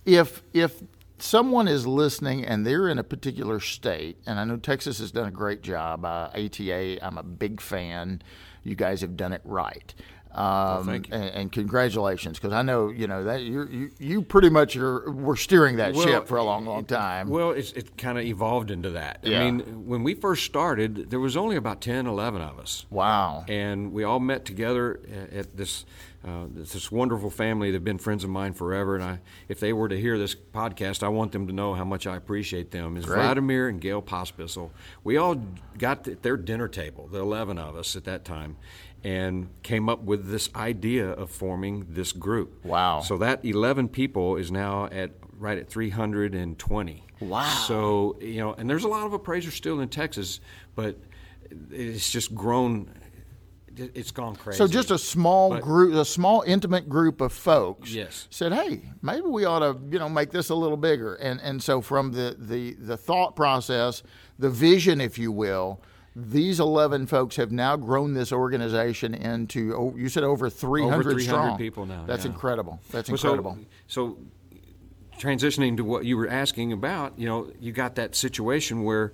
if 0.06 0.44
if 0.54 0.82
someone 1.22 1.68
is 1.68 1.86
listening 1.88 2.46
and 2.46 2.66
they're 2.66 2.88
in 2.88 3.00
a 3.00 3.04
particular 3.04 3.60
state, 3.60 4.18
and 4.26 4.40
I 4.40 4.44
know 4.44 4.58
Texas 4.58 5.00
has 5.00 5.12
done 5.12 5.28
a 5.28 5.32
great 5.32 5.62
job. 5.62 6.06
Uh, 6.06 6.30
ATA, 6.34 7.04
I'm 7.06 7.18
a 7.18 7.24
big 7.24 7.62
fan. 7.62 8.22
You 8.64 8.76
guys 8.76 9.02
have 9.02 9.18
done 9.18 9.34
it 9.34 9.42
right. 9.44 9.94
Um, 10.34 10.88
you. 10.90 10.94
And, 11.12 11.24
and 11.26 11.52
congratulations, 11.52 12.40
because 12.40 12.54
I 12.54 12.62
know 12.62 12.90
you 12.90 13.08
know 13.08 13.24
that 13.26 13.44
you're, 13.44 13.70
you 13.70 13.92
you 14.00 14.22
pretty 14.22 14.50
much 14.50 14.76
are 14.78 15.12
were 15.12 15.36
steering 15.36 15.78
that 15.78 15.94
Well, 15.94 16.06
ship 16.08 16.28
for 16.28 16.38
a 16.38 16.44
long, 16.44 16.66
long 16.66 16.86
time. 16.86 17.30
well, 17.30 17.52
it's, 17.52 17.72
it 17.74 17.98
kind 17.98 18.18
of 18.18 18.24
evolved 18.26 18.72
into 18.72 18.92
that. 18.92 19.20
Yeah. 19.24 19.42
I 19.42 19.52
mean, 19.52 19.88
when 19.88 20.04
we 20.04 20.14
first 20.14 20.46
started, 20.46 21.10
there 21.10 21.20
was 21.20 21.36
only 21.36 21.56
about 21.56 21.82
10, 21.82 22.08
11 22.08 22.42
of 22.42 22.60
us. 22.60 22.86
wow. 22.90 23.44
and 23.48 23.92
we 23.92 24.04
all 24.04 24.20
met 24.20 24.46
together 24.46 25.00
at- 25.12 25.34
at 25.34 25.58
this 25.58 25.86
uh, 26.24 26.46
this 26.54 26.92
wonderful 26.92 27.32
family. 27.32 27.72
They've 27.72 27.84
been 27.84 27.98
friends 27.98 28.24
of 28.24 28.30
mine 28.30 28.54
forever, 28.54 28.94
and 28.94 29.04
I, 29.04 29.20
if 29.50 29.60
they 29.60 29.74
were 29.74 29.90
to 29.90 30.00
hear 30.00 30.20
this 30.20 30.36
podcast, 30.36 31.02
I 31.02 31.08
want 31.08 31.32
them 31.32 31.48
to 31.48 31.54
know 31.54 31.74
how 31.74 31.84
much 31.84 32.06
I 32.06 32.16
appreciate 32.16 32.70
them. 32.70 32.96
Is 32.96 33.06
Vladimir 33.06 33.68
and 33.68 33.82
Gail 33.82 34.04
Pospisil? 34.04 34.70
We 35.04 35.18
all 35.18 35.42
got 35.80 36.08
at 36.08 36.22
their 36.22 36.38
dinner 36.38 36.68
table, 36.68 37.08
the 37.12 37.18
eleven 37.20 37.58
of 37.58 37.76
us 37.76 37.96
at 37.96 38.04
that 38.04 38.24
time, 38.24 38.58
and 39.04 39.50
came 39.64 39.90
up 39.90 40.02
with 40.04 40.30
this 40.30 40.50
idea 40.56 41.10
of 41.10 41.30
forming 41.32 41.88
this 41.90 42.12
group. 42.12 42.64
Wow. 42.66 43.02
So 43.02 43.18
that 43.18 43.44
eleven 43.44 43.88
people 43.90 44.38
is 44.38 44.52
now 44.52 44.86
at 44.88 45.12
right 45.38 45.58
at 45.58 45.68
three 45.70 45.90
hundred 45.90 46.36
and 46.36 46.58
twenty. 46.60 47.06
Wow. 47.20 47.44
So 47.68 48.18
you 48.22 48.38
know, 48.40 48.54
and 48.54 48.70
there's 48.70 48.84
a 48.84 48.88
lot 48.88 49.06
of 49.06 49.14
appraisers 49.14 49.54
still 49.56 49.80
in 49.80 49.90
Texas, 49.90 50.40
but 50.76 50.98
it's 51.72 52.10
just 52.12 52.34
grown. 52.36 52.90
It's 53.78 54.12
gone 54.12 54.36
crazy. 54.36 54.58
So 54.58 54.68
just 54.68 54.92
a 54.92 54.98
small 54.98 55.50
But- 55.52 55.64
group, 55.64 55.96
a 55.96 56.04
small 56.06 56.42
intimate 56.46 56.90
group 56.90 57.22
of 57.22 57.32
folks, 57.32 57.92
Yes. 57.94 58.28
said, 58.30 58.52
"Hey, 58.54 58.82
maybe 59.02 59.22
we 59.28 59.46
ought 59.46 59.60
to, 59.60 59.78
you 59.90 59.98
know, 59.98 60.10
make 60.10 60.30
this 60.32 60.50
a 60.50 60.56
little 60.56 60.78
bigger." 60.78 61.16
And 61.16 61.40
and 61.42 61.64
so 61.64 61.80
from 61.82 62.12
the 62.12 62.36
the 62.38 62.74
the 62.74 62.98
thought 62.98 63.36
process, 63.36 64.04
the 64.38 64.50
vision, 64.50 65.00
if 65.00 65.18
you 65.18 65.32
will, 65.32 65.82
these 66.16 66.60
eleven 66.60 67.06
folks 67.08 67.36
have 67.38 67.52
now 67.52 67.76
grown 67.78 68.14
this 68.14 68.32
organization 68.34 69.14
into. 69.14 69.74
oh, 69.76 69.96
You 69.98 70.10
said 70.10 70.24
over 70.24 70.50
three 70.50 70.84
Over 70.84 71.04
300 71.04 71.22
strong. 71.24 71.58
people 71.58 71.86
now, 71.86 72.04
That's 72.06 72.26
yeah. 72.26 72.32
incredible. 72.32 72.82
That's 72.92 73.10
Well, 73.10 73.18
so- 73.18 73.30
incredible. 73.30 73.58
So, 73.88 74.18
transitioning 75.20 75.78
to 75.78 75.84
what 75.84 76.04
you 76.06 76.18
were 76.18 76.28
asking 76.28 76.74
about, 76.74 77.18
you 77.18 77.28
know, 77.28 77.52
you 77.60 77.72
got 77.72 77.96
that 77.96 78.16
situation 78.16 78.84
where, 78.84 79.14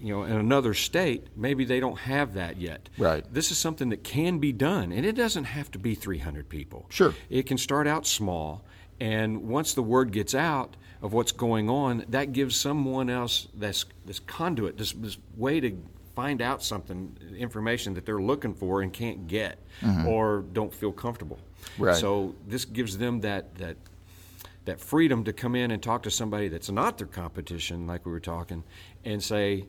you 0.00 0.14
know, 0.14 0.22
in 0.22 0.32
another 0.32 0.72
state, 0.72 1.26
maybe 1.36 1.64
they 1.64 1.78
don't 1.78 1.98
have 1.98 2.34
that 2.34 2.56
yet. 2.58 2.88
Right. 2.96 3.24
This 3.32 3.50
is 3.50 3.58
something 3.58 3.90
that 3.90 4.02
can 4.02 4.38
be 4.38 4.50
done, 4.52 4.92
and 4.92 5.04
it 5.04 5.12
doesn't 5.12 5.44
have 5.44 5.70
to 5.72 5.78
be 5.78 5.94
300 5.94 6.48
people. 6.48 6.86
Sure. 6.88 7.14
It 7.28 7.44
can 7.44 7.58
start 7.58 7.86
out 7.86 8.06
small, 8.06 8.64
and 8.98 9.42
once 9.48 9.74
the 9.74 9.82
word 9.82 10.10
gets 10.10 10.34
out 10.34 10.76
of 11.02 11.12
what's 11.12 11.32
going 11.32 11.68
on, 11.68 12.04
that 12.08 12.32
gives 12.32 12.56
someone 12.56 13.08
else 13.10 13.48
this 13.54 13.84
this 14.06 14.20
conduit, 14.20 14.76
this, 14.78 14.92
this 14.92 15.18
way 15.36 15.60
to 15.60 15.76
find 16.20 16.42
out 16.42 16.62
something, 16.62 17.16
information 17.38 17.94
that 17.94 18.04
they're 18.04 18.20
looking 18.20 18.52
for 18.52 18.82
and 18.82 18.92
can't 18.92 19.26
get, 19.26 19.58
or 20.06 20.44
don't 20.52 20.74
feel 20.74 20.92
comfortable. 20.92 21.38
Mm-hmm. 21.38 21.84
Right. 21.84 21.96
So 21.96 22.34
this 22.46 22.66
gives 22.66 22.98
them 22.98 23.20
that 23.20 23.54
that 23.54 23.76
that 24.66 24.78
freedom 24.80 25.24
to 25.24 25.32
come 25.32 25.54
in 25.54 25.70
and 25.70 25.82
talk 25.82 26.02
to 26.02 26.10
somebody 26.10 26.48
that's 26.48 26.70
not 26.70 26.98
their 26.98 27.06
competition, 27.06 27.86
like 27.86 28.04
we 28.04 28.12
were 28.12 28.20
talking, 28.20 28.64
and 29.04 29.22
say, 29.22 29.66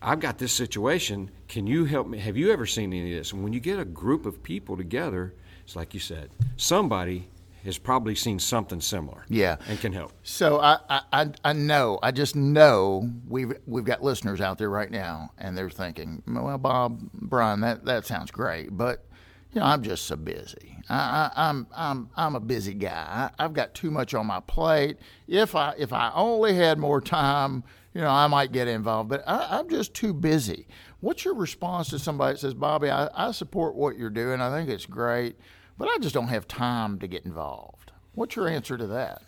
"I've 0.00 0.18
got 0.18 0.38
this 0.38 0.52
situation. 0.52 1.30
Can 1.46 1.68
you 1.68 1.84
help 1.84 2.08
me? 2.08 2.18
Have 2.18 2.36
you 2.36 2.52
ever 2.52 2.66
seen 2.66 2.92
any 2.92 3.12
of 3.12 3.18
this?" 3.18 3.32
And 3.32 3.44
when 3.44 3.52
you 3.52 3.60
get 3.60 3.78
a 3.78 3.84
group 3.84 4.26
of 4.26 4.42
people 4.42 4.76
together, 4.76 5.34
it's 5.64 5.76
like 5.76 5.94
you 5.94 6.00
said, 6.00 6.30
somebody 6.56 7.28
has 7.64 7.78
probably 7.78 8.14
seen 8.14 8.38
something 8.38 8.80
similar. 8.80 9.24
Yeah. 9.28 9.56
And 9.68 9.80
can 9.80 9.92
help. 9.92 10.12
So 10.22 10.60
I, 10.60 10.78
I- 11.12 11.30
I, 11.44 11.52
know, 11.52 11.98
I 12.02 12.10
just 12.10 12.34
know 12.36 13.10
we've 13.28 13.52
we've 13.66 13.84
got 13.84 14.02
listeners 14.02 14.40
out 14.40 14.58
there 14.58 14.70
right 14.70 14.90
now, 14.90 15.30
and 15.38 15.56
they're 15.56 15.70
thinking, 15.70 16.22
well, 16.26 16.58
Bob, 16.58 17.00
Bryan, 17.12 17.60
that, 17.60 17.84
that 17.84 18.06
sounds 18.06 18.30
great, 18.30 18.76
but 18.76 19.04
you 19.52 19.60
know, 19.60 19.66
I'm 19.66 19.82
just 19.82 20.06
so 20.06 20.16
busy. 20.16 20.78
I, 20.88 21.30
I, 21.36 21.48
I'm 21.48 21.66
I'm 21.76 22.10
I'm 22.16 22.34
a 22.34 22.40
busy 22.40 22.74
guy. 22.74 23.30
I, 23.38 23.44
I've 23.44 23.52
got 23.52 23.74
too 23.74 23.90
much 23.90 24.14
on 24.14 24.26
my 24.26 24.40
plate. 24.40 24.96
If 25.28 25.54
I 25.54 25.74
if 25.78 25.92
I 25.92 26.10
only 26.14 26.54
had 26.54 26.78
more 26.78 27.00
time, 27.00 27.62
you 27.94 28.00
know, 28.00 28.08
I 28.10 28.26
might 28.28 28.50
get 28.52 28.66
involved, 28.66 29.10
but 29.10 29.22
I, 29.26 29.58
I'm 29.58 29.68
just 29.68 29.92
too 29.94 30.14
busy. 30.14 30.66
What's 31.00 31.24
your 31.24 31.34
response 31.34 31.88
to 31.90 31.98
somebody 31.98 32.34
that 32.34 32.38
says, 32.40 32.54
Bobby, 32.54 32.90
I, 32.90 33.08
I 33.14 33.32
support 33.32 33.74
what 33.74 33.98
you're 33.98 34.08
doing. 34.10 34.40
I 34.40 34.50
think 34.56 34.70
it's 34.70 34.86
great, 34.86 35.36
but 35.78 35.88
I 35.88 35.98
just 36.00 36.14
don't 36.14 36.28
have 36.28 36.46
time 36.48 36.98
to 37.00 37.06
get 37.06 37.24
involved. 37.24 37.92
What's 38.14 38.36
your 38.36 38.48
answer 38.48 38.76
to 38.76 38.86
that? 38.88 39.22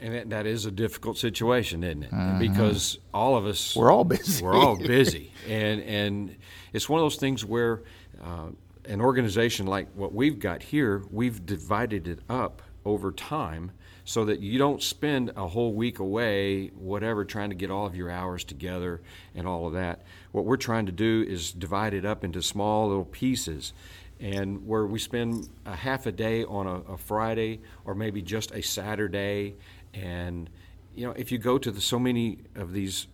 And 0.00 0.14
that, 0.14 0.30
that 0.30 0.46
is 0.46 0.64
a 0.64 0.70
difficult 0.70 1.18
situation, 1.18 1.82
isn't 1.82 2.04
it? 2.04 2.38
Because 2.38 2.98
all 3.12 3.36
of 3.36 3.46
us 3.46 3.72
Mm-hmm. 3.72 3.80
We're 3.80 3.92
all 3.92 4.04
busy. 4.04 4.44
We're 4.44 4.54
all 4.54 4.76
busy, 4.76 5.32
and 5.48 5.82
and 5.82 6.36
it's 6.72 6.88
one 6.88 7.00
of 7.00 7.04
those 7.04 7.16
things 7.16 7.44
where 7.44 7.82
uh, 8.22 8.50
an 8.84 9.00
organization 9.00 9.66
like 9.66 9.88
what 9.94 10.14
we've 10.14 10.38
got 10.38 10.62
here, 10.62 11.02
we've 11.10 11.44
divided 11.44 12.06
it 12.06 12.20
up 12.28 12.62
over 12.84 13.10
time 13.12 13.72
so 14.04 14.24
that 14.24 14.40
you 14.40 14.58
don't 14.58 14.82
spend 14.82 15.30
a 15.36 15.46
whole 15.46 15.74
week 15.74 15.98
away, 15.98 16.68
whatever, 16.68 17.26
trying 17.26 17.50
to 17.50 17.54
get 17.54 17.70
all 17.70 17.84
of 17.84 17.94
your 17.94 18.10
hours 18.10 18.42
together 18.42 19.02
and 19.34 19.46
all 19.46 19.66
of 19.66 19.74
that. 19.74 20.02
What 20.32 20.46
we're 20.46 20.56
trying 20.56 20.86
to 20.86 20.92
do 20.92 21.26
is 21.28 21.52
divide 21.52 21.92
it 21.92 22.06
up 22.06 22.24
into 22.24 22.40
small 22.40 22.88
little 22.88 23.04
pieces 23.04 23.74
and 24.20 24.66
where 24.66 24.86
we 24.86 24.98
spend 24.98 25.48
a 25.66 25.74
half 25.76 26.06
a 26.06 26.12
day 26.12 26.44
on 26.44 26.66
a, 26.66 26.92
a 26.92 26.96
Friday 26.98 27.60
or 27.84 27.94
maybe 27.94 28.20
just 28.22 28.50
a 28.52 28.62
Saturday. 28.62 29.56
And, 29.94 30.50
you 30.94 31.06
know, 31.06 31.12
if 31.12 31.30
you 31.30 31.38
go 31.38 31.58
to 31.58 31.70
the, 31.70 31.80
so 31.80 31.98
many 31.98 32.38
of 32.56 32.72
these 32.72 33.06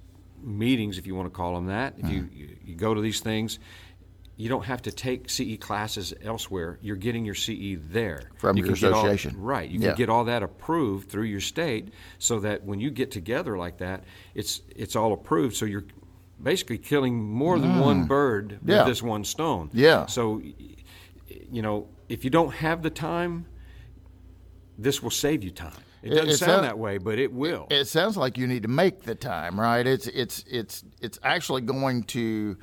meetings, 0.42 0.99
if 0.99 1.06
you 1.06 1.14
want 1.14 1.26
to 1.26 1.37
call 1.37 1.54
them 1.54 1.66
that, 1.66 1.94
if 1.99 2.11
you, 2.11 2.28
you, 2.32 2.56
you 2.64 2.75
go 2.75 2.94
to 2.94 3.00
these 3.00 3.20
things, 3.20 3.58
you 4.37 4.49
don't 4.49 4.64
have 4.64 4.82
to 4.82 4.90
take 4.90 5.30
CE 5.30 5.56
classes 5.61 6.12
elsewhere. 6.23 6.78
You're 6.82 6.96
getting 6.96 7.25
your 7.25 7.37
CE 7.37 7.76
there. 7.90 8.30
From 8.37 8.56
You 8.56 8.64
your 8.64 8.75
get 8.75 8.92
all- 8.92 9.00
association. 9.06 9.40
right. 9.40 9.70
You 9.70 9.78
Yeah. 9.80 9.88
can 9.90 9.96
get 9.96 10.08
all 10.08 10.25
that 10.25 10.42
approved 10.42 11.08
through 11.08 11.25
your 11.25 11.40
state 11.40 11.90
so 12.18 12.40
that 12.40 12.64
when 12.64 12.80
you 12.80 12.90
get 12.90 13.11
together 13.11 13.56
like 13.56 13.78
that, 13.78 14.04
it's, 14.34 14.62
it's 14.75 14.96
all 14.96 15.12
approved. 15.12 15.54
So 15.56 15.66
you're 15.66 15.84
basically 16.42 16.78
killing 16.78 17.23
more 17.23 17.58
than 17.61 17.78
one 17.78 18.06
bird 18.06 18.58
Mm. 18.64 18.68
Yeah. 18.68 18.78
with 18.78 18.87
this 18.88 19.02
one 19.02 19.23
stone. 19.25 19.70
Yeah. 19.73 20.06
So, 20.06 20.42
you 21.28 21.62
know, 21.62 21.88
if 22.08 22.24
you 22.24 22.30
don't 22.30 22.52
have 22.54 22.82
the 22.82 22.90
time, 22.90 23.46
this 24.78 25.02
will 25.02 25.10
save 25.10 25.42
you 25.44 25.50
time. 25.50 25.72
It 26.02 26.12
It- 26.12 26.14
doesn't 26.16 26.30
it's 26.30 26.38
sound 26.40 26.60
a- 26.60 26.68
that 26.68 26.78
way, 26.78 26.98
but 26.98 27.18
it 27.18 27.32
will. 27.32 27.66
It 27.70 27.86
sounds 27.86 28.16
like 28.16 28.36
you 28.36 28.46
need 28.46 28.62
to 28.64 28.68
make 28.68 29.02
the 29.02 29.14
time, 29.14 29.58
right? 29.58 29.86
It's 29.86 30.06
it's 30.08 30.44
it's 30.50 30.84
it's 31.00 31.18
actually 31.22 31.62
going 31.62 32.02
to 32.04 32.56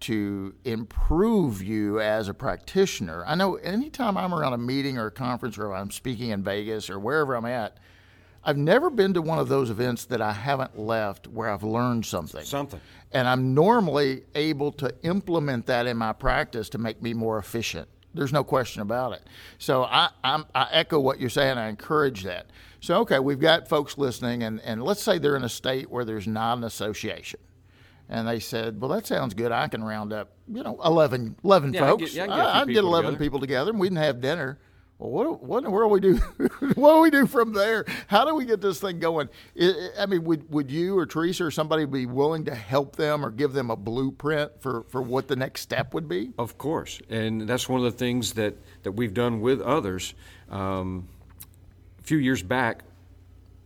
to 0.00 0.54
improve 0.64 1.62
you 1.62 2.00
as 2.00 2.28
a 2.28 2.34
practitioner. 2.34 3.24
I 3.26 3.34
know 3.36 3.54
anytime 3.56 4.16
I'm 4.18 4.34
around 4.34 4.52
a 4.52 4.58
meeting 4.58 4.98
or 4.98 5.06
a 5.06 5.10
conference 5.10 5.56
or 5.56 5.72
I'm 5.72 5.90
speaking 5.90 6.30
in 6.30 6.42
Vegas 6.42 6.90
or 6.90 6.98
wherever 6.98 7.34
I'm 7.34 7.46
at, 7.46 7.78
I've 8.44 8.58
never 8.58 8.90
been 8.90 9.14
to 9.14 9.22
one 9.22 9.38
of 9.38 9.48
those 9.48 9.70
events 9.70 10.04
that 10.06 10.20
I 10.20 10.32
haven't 10.32 10.78
left 10.78 11.26
where 11.26 11.48
I've 11.48 11.62
learned 11.62 12.04
something. 12.04 12.44
Something. 12.44 12.80
And 13.12 13.26
I'm 13.26 13.54
normally 13.54 14.24
able 14.34 14.70
to 14.72 14.94
implement 15.04 15.66
that 15.66 15.86
in 15.86 15.96
my 15.96 16.12
practice 16.12 16.68
to 16.70 16.78
make 16.78 17.00
me 17.00 17.14
more 17.14 17.38
efficient. 17.38 17.88
There's 18.14 18.32
no 18.32 18.44
question 18.44 18.80
about 18.82 19.12
it. 19.12 19.22
So 19.58 19.84
I, 19.84 20.08
I'm, 20.22 20.44
I 20.54 20.68
echo 20.70 21.00
what 21.00 21.18
you're 21.20 21.30
saying. 21.30 21.58
I 21.58 21.68
encourage 21.68 22.22
that. 22.24 22.46
So, 22.80 23.00
okay, 23.00 23.18
we've 23.18 23.40
got 23.40 23.66
folks 23.68 23.98
listening, 23.98 24.42
and, 24.42 24.60
and 24.60 24.82
let's 24.82 25.02
say 25.02 25.18
they're 25.18 25.36
in 25.36 25.44
a 25.44 25.48
state 25.48 25.90
where 25.90 26.04
there's 26.04 26.26
not 26.26 26.58
an 26.58 26.64
association. 26.64 27.40
And 28.08 28.28
they 28.28 28.38
said, 28.38 28.80
well, 28.80 28.90
that 28.90 29.06
sounds 29.06 29.32
good. 29.34 29.50
I 29.50 29.66
can 29.68 29.82
round 29.82 30.12
up, 30.12 30.32
you 30.46 30.62
know, 30.62 30.78
11, 30.84 31.36
11 31.42 31.72
Yeah, 31.72 31.80
I 31.84 31.88
can 31.88 31.90
folks. 31.98 32.02
get- 32.02 32.12
yeah, 32.12 32.22
I 32.24 32.26
can 32.26 32.36
get 32.36 32.44
a 32.46 32.54
I'd 32.58 32.68
get 32.68 32.84
11 32.84 33.10
together. 33.12 33.24
people 33.24 33.40
together, 33.40 33.70
and 33.70 33.80
we 33.80 33.88
can 33.88 33.96
have 33.96 34.20
dinner. 34.20 34.58
Well, 34.98 35.10
what, 35.10 35.42
what 35.42 35.58
in 35.58 35.64
the 35.64 35.70
world 35.70 35.90
we 35.90 36.00
do? 36.00 36.16
what 36.74 36.94
do 36.94 37.00
we 37.00 37.10
do 37.10 37.26
from 37.26 37.52
there? 37.52 37.84
How 38.06 38.24
do 38.24 38.34
we 38.34 38.44
get 38.44 38.60
this 38.60 38.80
thing 38.80 39.00
going? 39.00 39.28
I, 39.98 40.06
mean, 40.06 40.24
would, 40.24 40.48
would 40.50 40.70
you 40.70 40.96
or 40.96 41.04
Teresa 41.04 41.46
or 41.46 41.50
somebody 41.50 41.84
be 41.84 42.06
willing 42.06 42.44
to 42.44 42.54
help 42.54 42.94
them 42.94 43.24
or 43.24 43.30
give 43.30 43.52
them 43.52 43.70
a 43.70 43.76
blueprint 43.76 44.62
for, 44.62 44.84
for 44.84 45.02
what 45.02 45.26
the 45.26 45.36
next 45.36 45.62
step 45.62 45.94
would 45.94 46.08
be? 46.08 46.30
Of 46.38 46.58
course, 46.58 47.00
and 47.08 47.42
that's 47.42 47.68
one 47.68 47.84
of 47.84 47.92
the 47.92 47.98
things 47.98 48.34
that, 48.34 48.54
that 48.84 48.92
we've 48.92 49.14
done 49.14 49.40
with 49.40 49.60
others. 49.60 50.14
Um, 50.48 51.08
a 51.98 52.02
few 52.04 52.18
years 52.18 52.42
back, 52.42 52.84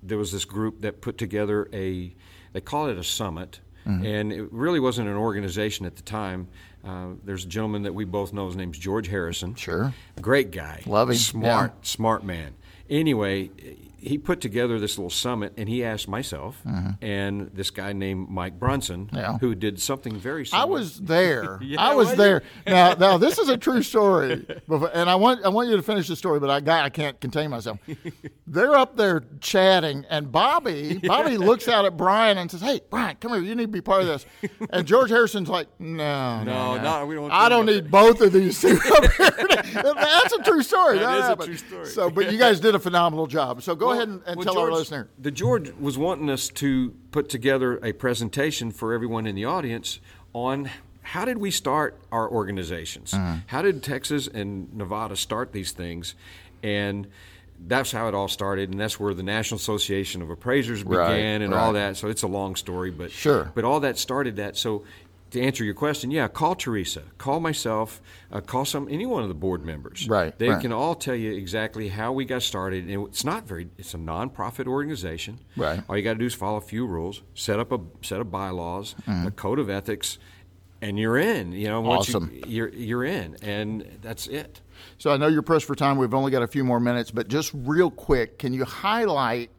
there 0.02 0.16
was 0.16 0.32
this 0.32 0.46
group 0.46 0.80
that 0.80 1.02
put 1.02 1.18
together 1.18 1.68
a, 1.74 2.14
they 2.52 2.60
call 2.62 2.88
it 2.88 2.96
a 2.96 3.04
summit, 3.04 3.60
and 3.88 4.32
it 4.32 4.52
really 4.52 4.80
wasn't 4.80 5.08
an 5.08 5.16
organization 5.16 5.86
at 5.86 5.96
the 5.96 6.02
time. 6.02 6.48
Uh, 6.84 7.08
there's 7.24 7.44
a 7.44 7.48
gentleman 7.48 7.82
that 7.82 7.94
we 7.94 8.04
both 8.04 8.32
know. 8.32 8.46
His 8.46 8.54
name's 8.56 8.78
George 8.78 9.08
Harrison. 9.08 9.54
Sure. 9.54 9.92
Great 10.20 10.50
guy. 10.50 10.82
Love 10.86 11.08
him, 11.10 11.16
Smart, 11.16 11.72
yeah. 11.74 11.78
smart 11.82 12.22
man. 12.24 12.54
Anyway, 12.90 13.50
he 13.98 14.18
put 14.18 14.40
together 14.40 14.78
this 14.78 14.96
little 14.96 15.10
summit, 15.10 15.52
and 15.56 15.68
he 15.68 15.84
asked 15.84 16.08
myself 16.08 16.62
mm-hmm. 16.66 17.04
and 17.04 17.50
this 17.52 17.70
guy 17.70 17.92
named 17.92 18.28
Mike 18.28 18.58
Brunson. 18.58 19.10
Yeah. 19.12 19.38
who 19.38 19.54
did 19.54 19.80
something 19.80 20.16
very 20.16 20.46
similar. 20.46 20.62
I 20.62 20.70
was 20.70 21.00
there. 21.00 21.58
Yeah, 21.68 21.82
I 21.82 21.94
was 21.94 22.14
there. 22.14 22.42
Now, 22.66 22.94
now 22.94 23.18
this 23.18 23.36
is 23.36 23.48
a 23.48 23.56
true 23.58 23.82
story, 23.82 24.46
and 24.94 25.10
I 25.10 25.16
want 25.16 25.44
I 25.44 25.48
want 25.48 25.68
you 25.68 25.76
to 25.76 25.82
finish 25.82 26.08
the 26.08 26.16
story, 26.16 26.40
but 26.40 26.48
I 26.48 26.60
got 26.60 26.84
I 26.84 26.88
can't 26.88 27.20
contain 27.20 27.50
myself. 27.50 27.78
They're 28.46 28.74
up 28.74 28.96
there 28.96 29.24
chatting, 29.40 30.06
and 30.08 30.32
Bobby 30.32 30.98
Bobby 31.04 31.36
looks 31.36 31.68
out 31.68 31.84
at 31.84 31.96
Bryan 31.96 32.38
and 32.38 32.50
says, 32.50 32.62
"Hey, 32.62 32.80
Bryan, 32.88 33.16
come 33.20 33.32
here. 33.32 33.42
You 33.42 33.54
need 33.54 33.64
to 33.64 33.68
be 33.68 33.82
part 33.82 34.02
of 34.02 34.06
this." 34.06 34.26
And 34.70 34.86
George 34.86 35.10
Harrison's 35.10 35.50
like, 35.50 35.68
"No, 35.78 36.42
No, 36.44 36.76
no, 36.76 36.82
no, 36.82 37.06
we 37.06 37.16
don't 37.16 37.30
I 37.30 37.48
don't 37.48 37.66
do 37.66 37.74
need 37.74 37.90
both 37.90 38.20
of 38.22 38.32
these 38.32 38.58
two 38.60 38.78
up 38.96 39.12
here." 39.12 39.30
That's 39.72 40.32
a 40.32 40.42
true 40.42 40.62
story. 40.62 41.00
That 41.00 41.18
is 41.18 41.28
a 41.28 41.46
true 41.46 41.56
story. 41.56 41.86
So, 41.86 42.08
but 42.08 42.32
you 42.32 42.38
guys 42.38 42.60
did 42.60 42.74
a 42.74 42.78
phenomenal 42.78 43.26
job. 43.26 43.62
So 43.62 43.74
go 43.74 43.87
ahead 43.92 44.08
and, 44.08 44.22
and 44.26 44.36
Well, 44.36 44.44
tell 44.44 44.58
our 44.58 44.72
listener. 44.72 45.08
The 45.18 45.30
George 45.30 45.72
was 45.80 45.98
wanting 45.98 46.30
us 46.30 46.48
to 46.48 46.94
put 47.10 47.28
together 47.28 47.78
a 47.84 47.92
presentation 47.92 48.70
for 48.70 48.92
everyone 48.92 49.26
in 49.26 49.34
the 49.34 49.44
audience 49.44 50.00
on 50.32 50.70
how 51.02 51.24
did 51.24 51.38
we 51.38 51.50
start 51.50 51.98
our 52.12 52.30
organizations? 52.30 53.14
Uh-huh. 53.14 53.36
How 53.46 53.62
did 53.62 53.82
Texas 53.82 54.28
and 54.28 54.72
Nevada 54.74 55.16
start 55.16 55.52
these 55.52 55.72
things? 55.72 56.14
And 56.62 57.08
that's 57.66 57.90
how 57.90 58.08
it 58.08 58.14
all 58.14 58.28
started, 58.28 58.70
and 58.70 58.78
that's 58.78 59.00
where 59.00 59.14
the 59.14 59.22
National 59.22 59.56
Association 59.56 60.22
of 60.22 60.30
Appraisers 60.30 60.84
Right, 60.84 61.16
began, 61.16 61.42
and 61.42 61.54
all 61.54 61.72
that. 61.72 61.96
So 61.96 62.08
it's 62.08 62.22
a 62.22 62.28
long 62.28 62.56
story, 62.56 62.90
but 62.90 63.10
Sure. 63.10 63.50
But 63.54 63.64
all 63.64 63.80
that 63.80 63.98
started 63.98 64.36
that. 64.36 64.56
So 64.56 64.84
to 65.30 65.40
answer 65.40 65.62
your 65.64 65.74
question, 65.74 66.10
yeah, 66.10 66.26
call 66.28 66.54
Teresa, 66.54 67.02
call 67.18 67.40
myself, 67.40 68.00
uh, 68.32 68.40
call 68.40 68.64
some 68.64 68.88
any 68.90 69.04
one 69.06 69.22
of 69.22 69.28
the 69.28 69.34
board 69.34 69.64
members. 69.64 70.08
Right, 70.08 70.36
They 70.38 70.48
right. 70.48 70.60
can 70.60 70.72
all 70.72 70.94
tell 70.94 71.14
you 71.14 71.32
exactly 71.32 71.88
how 71.88 72.12
we 72.12 72.24
got 72.24 72.42
started. 72.42 72.88
And 72.88 73.06
it's 73.08 73.24
not 73.24 73.46
very. 73.46 73.68
It's 73.78 73.94
a 73.94 73.98
nonprofit 73.98 74.66
organization. 74.66 75.40
Right. 75.56 75.82
All 75.88 75.96
you 75.96 76.02
got 76.02 76.14
to 76.14 76.18
do 76.18 76.26
is 76.26 76.34
follow 76.34 76.56
a 76.56 76.62
few 76.62 76.86
rules, 76.86 77.22
set 77.34 77.58
up 77.58 77.72
a 77.72 77.78
set 78.02 78.20
of 78.20 78.30
bylaws, 78.30 78.94
Mm-hmm. 79.06 79.26
a 79.26 79.30
code 79.30 79.58
of 79.58 79.68
ethics, 79.68 80.18
and 80.80 80.98
you're 80.98 81.18
in. 81.18 81.52
You 81.52 81.68
know, 81.68 81.80
once 81.80 82.08
Awesome. 82.08 82.30
you, 82.32 82.42
you're 82.46 82.68
you're 82.70 83.04
in, 83.04 83.36
and 83.42 83.98
that's 84.02 84.26
it. 84.28 84.60
So 84.96 85.10
I 85.12 85.16
know 85.16 85.26
you're 85.26 85.42
pressed 85.42 85.64
for 85.66 85.74
time. 85.74 85.96
We've 85.98 86.14
only 86.14 86.30
got 86.30 86.42
a 86.42 86.46
few 86.46 86.62
more 86.64 86.78
minutes, 86.80 87.10
but 87.10 87.28
just 87.28 87.50
real 87.54 87.90
quick, 87.90 88.38
can 88.38 88.52
you 88.54 88.64
highlight 88.64 89.50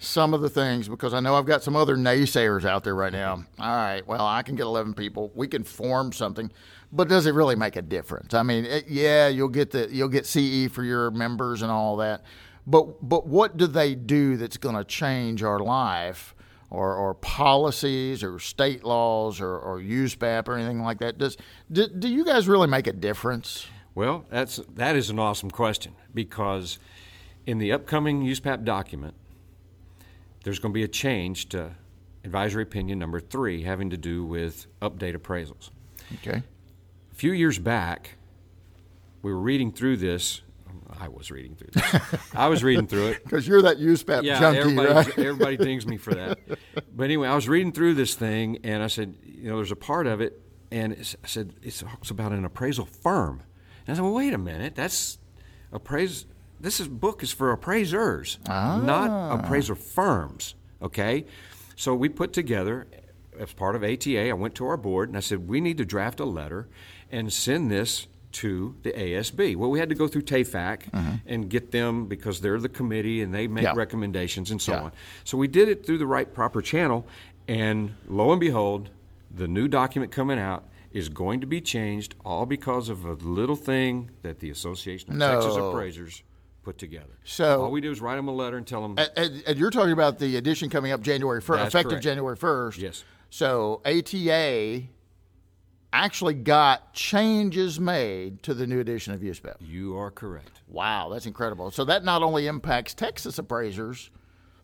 some 0.00 0.32
of 0.32 0.40
the 0.40 0.48
things 0.48 0.88
because 0.88 1.12
I 1.12 1.20
know 1.20 1.36
I've 1.36 1.44
got 1.44 1.62
some 1.62 1.76
other 1.76 1.94
naysayers 1.94 2.64
out 2.64 2.84
there 2.84 2.94
right 2.94 3.12
now. 3.12 3.44
All 3.58 3.76
right, 3.76 4.04
well, 4.06 4.26
I 4.26 4.42
can 4.42 4.56
get 4.56 4.64
11 4.64 4.94
people. 4.94 5.30
We 5.34 5.46
can 5.46 5.62
form 5.62 6.12
something, 6.12 6.50
but 6.90 7.06
does 7.06 7.26
it 7.26 7.34
really 7.34 7.54
make 7.54 7.76
a 7.76 7.82
difference? 7.82 8.32
I 8.32 8.42
mean, 8.42 8.64
it, 8.64 8.88
yeah, 8.88 9.28
you'll 9.28 9.48
get 9.48 9.70
the 9.70 9.88
you'll 9.92 10.08
get 10.08 10.26
CE 10.26 10.72
for 10.72 10.82
your 10.82 11.10
members 11.10 11.60
and 11.60 11.70
all 11.70 11.98
that. 11.98 12.24
But 12.66 13.06
but 13.06 13.26
what 13.26 13.58
do 13.58 13.66
they 13.66 13.94
do 13.94 14.38
that's 14.38 14.56
going 14.56 14.74
to 14.74 14.84
change 14.84 15.42
our 15.42 15.60
life? 15.60 16.34
Or, 16.72 16.94
or 16.94 17.14
policies 17.14 18.22
or 18.22 18.38
state 18.38 18.84
laws 18.84 19.40
or, 19.40 19.58
or 19.58 19.80
USPAP 19.80 20.46
or 20.46 20.54
anything 20.54 20.80
like 20.82 21.00
that. 21.00 21.18
Does 21.18 21.36
do, 21.72 21.88
do 21.88 22.08
you 22.08 22.24
guys 22.24 22.46
really 22.46 22.68
make 22.68 22.86
a 22.86 22.92
difference? 22.92 23.66
Well, 23.92 24.24
that's 24.30 24.60
that 24.76 24.94
is 24.94 25.10
an 25.10 25.18
awesome 25.18 25.50
question 25.50 25.96
because 26.14 26.78
in 27.44 27.58
the 27.58 27.72
upcoming 27.72 28.22
USPAP 28.22 28.62
document, 28.64 29.14
there's 30.44 30.58
going 30.58 30.72
to 30.72 30.74
be 30.74 30.84
a 30.84 30.88
change 30.88 31.48
to 31.50 31.72
advisory 32.24 32.62
opinion 32.62 32.98
number 32.98 33.20
three, 33.20 33.62
having 33.62 33.90
to 33.90 33.96
do 33.96 34.24
with 34.24 34.66
update 34.80 35.16
appraisals. 35.16 35.70
Okay. 36.16 36.42
A 37.12 37.14
few 37.14 37.32
years 37.32 37.58
back, 37.58 38.16
we 39.22 39.32
were 39.32 39.40
reading 39.40 39.72
through 39.72 39.98
this. 39.98 40.42
I 40.98 41.08
was 41.08 41.30
reading 41.30 41.54
through 41.54 41.70
this. 41.72 42.20
I 42.34 42.48
was 42.48 42.64
reading 42.64 42.86
through 42.86 43.08
it. 43.08 43.24
Because 43.24 43.46
you're 43.46 43.62
that 43.62 43.78
USPAP 43.78 44.22
Yeah, 44.22 44.40
junkie, 44.40 44.58
everybody, 44.60 44.92
right? 44.92 45.08
everybody 45.18 45.56
dings 45.56 45.86
me 45.86 45.96
for 45.96 46.14
that. 46.14 46.38
But 46.94 47.04
anyway, 47.04 47.28
I 47.28 47.34
was 47.34 47.48
reading 47.48 47.72
through 47.72 47.94
this 47.94 48.14
thing, 48.14 48.58
and 48.64 48.82
I 48.82 48.88
said, 48.88 49.14
you 49.22 49.48
know, 49.48 49.56
there's 49.56 49.70
a 49.70 49.76
part 49.76 50.06
of 50.06 50.20
it, 50.20 50.40
and 50.72 50.92
it's, 50.92 51.16
I 51.22 51.26
said 51.26 51.54
it 51.62 51.72
talks 51.72 52.10
about 52.10 52.32
an 52.32 52.44
appraisal 52.44 52.86
firm. 52.86 53.42
And 53.86 53.94
I 53.94 53.94
said, 53.94 54.02
well, 54.02 54.14
wait 54.14 54.34
a 54.34 54.38
minute, 54.38 54.74
that's 54.74 55.18
appraise. 55.72 56.26
This 56.60 56.80
is 56.80 56.88
book 56.88 57.22
is 57.22 57.32
for 57.32 57.52
appraisers, 57.52 58.38
not 58.46 59.10
ah. 59.10 59.38
appraiser 59.38 59.74
firms. 59.74 60.54
Okay, 60.82 61.26
so 61.76 61.94
we 61.94 62.08
put 62.08 62.32
together 62.32 62.86
as 63.38 63.52
part 63.52 63.74
of 63.74 63.82
ATA. 63.82 64.28
I 64.28 64.32
went 64.32 64.54
to 64.56 64.66
our 64.66 64.76
board 64.76 65.08
and 65.08 65.16
I 65.16 65.20
said 65.20 65.48
we 65.48 65.60
need 65.60 65.78
to 65.78 65.84
draft 65.84 66.20
a 66.20 66.24
letter 66.24 66.68
and 67.10 67.32
send 67.32 67.70
this 67.70 68.06
to 68.32 68.76
the 68.82 68.92
ASB. 68.92 69.56
Well, 69.56 69.70
we 69.70 69.78
had 69.78 69.88
to 69.88 69.94
go 69.94 70.06
through 70.06 70.22
TAFAC 70.22 70.90
mm-hmm. 70.90 71.16
and 71.26 71.48
get 71.48 71.72
them 71.72 72.06
because 72.06 72.40
they're 72.40 72.60
the 72.60 72.68
committee 72.68 73.22
and 73.22 73.34
they 73.34 73.48
make 73.48 73.64
Yeah. 73.64 73.72
recommendations 73.74 74.50
and 74.50 74.62
so 74.62 74.72
Yeah. 74.72 74.82
on. 74.82 74.92
So 75.24 75.36
we 75.36 75.48
did 75.48 75.68
it 75.68 75.84
through 75.84 75.98
the 75.98 76.06
right 76.06 76.32
proper 76.32 76.62
channel, 76.62 77.06
and 77.48 77.94
lo 78.08 78.30
and 78.30 78.40
behold, 78.40 78.90
the 79.34 79.48
new 79.48 79.66
document 79.66 80.12
coming 80.12 80.38
out 80.38 80.68
is 80.92 81.08
going 81.08 81.40
to 81.40 81.46
be 81.46 81.60
changed 81.60 82.14
all 82.24 82.46
because 82.46 82.88
of 82.88 83.04
a 83.04 83.12
little 83.14 83.56
thing 83.56 84.10
that 84.22 84.40
the 84.40 84.50
Association 84.50 85.12
of 85.12 85.18
Texas 85.18 85.56
Appraisers 85.56 86.22
put 86.62 86.78
together. 86.78 87.18
So- 87.24 87.62
all 87.64 87.70
we 87.70 87.80
do 87.80 87.90
is 87.90 88.00
write 88.00 88.16
them 88.16 88.28
a 88.28 88.32
letter 88.32 88.56
and 88.56 88.66
tell 88.66 88.82
them 88.82 88.96
And, 89.16 89.42
and- 89.46 89.58
you're 89.58 89.70
talking 89.70 89.92
about 89.92 90.18
the 90.18 90.36
edition 90.36 90.68
coming 90.70 90.92
up 90.92 91.00
January 91.02 91.40
1st, 91.40 91.66
effective 91.66 91.90
correct. 91.92 92.04
January 92.04 92.36
1st. 92.36 92.78
Yes. 92.78 93.04
So 93.30 93.80
ATA 93.84 94.88
actually 95.92 96.34
got 96.34 96.92
changes 96.92 97.80
made 97.80 98.42
to 98.44 98.54
the 98.54 98.66
new 98.66 98.78
edition 98.80 99.12
of 99.12 99.20
USPAP. 99.20 99.56
you 99.60 99.96
are 99.96 100.10
correct. 100.10 100.60
Wow, 100.68 101.08
that's 101.08 101.26
incredible. 101.26 101.70
So 101.72 101.84
that 101.86 102.04
not 102.04 102.22
only 102.22 102.46
impacts 102.46 102.94
Texas 102.94 103.38
appraisers, 103.38 104.10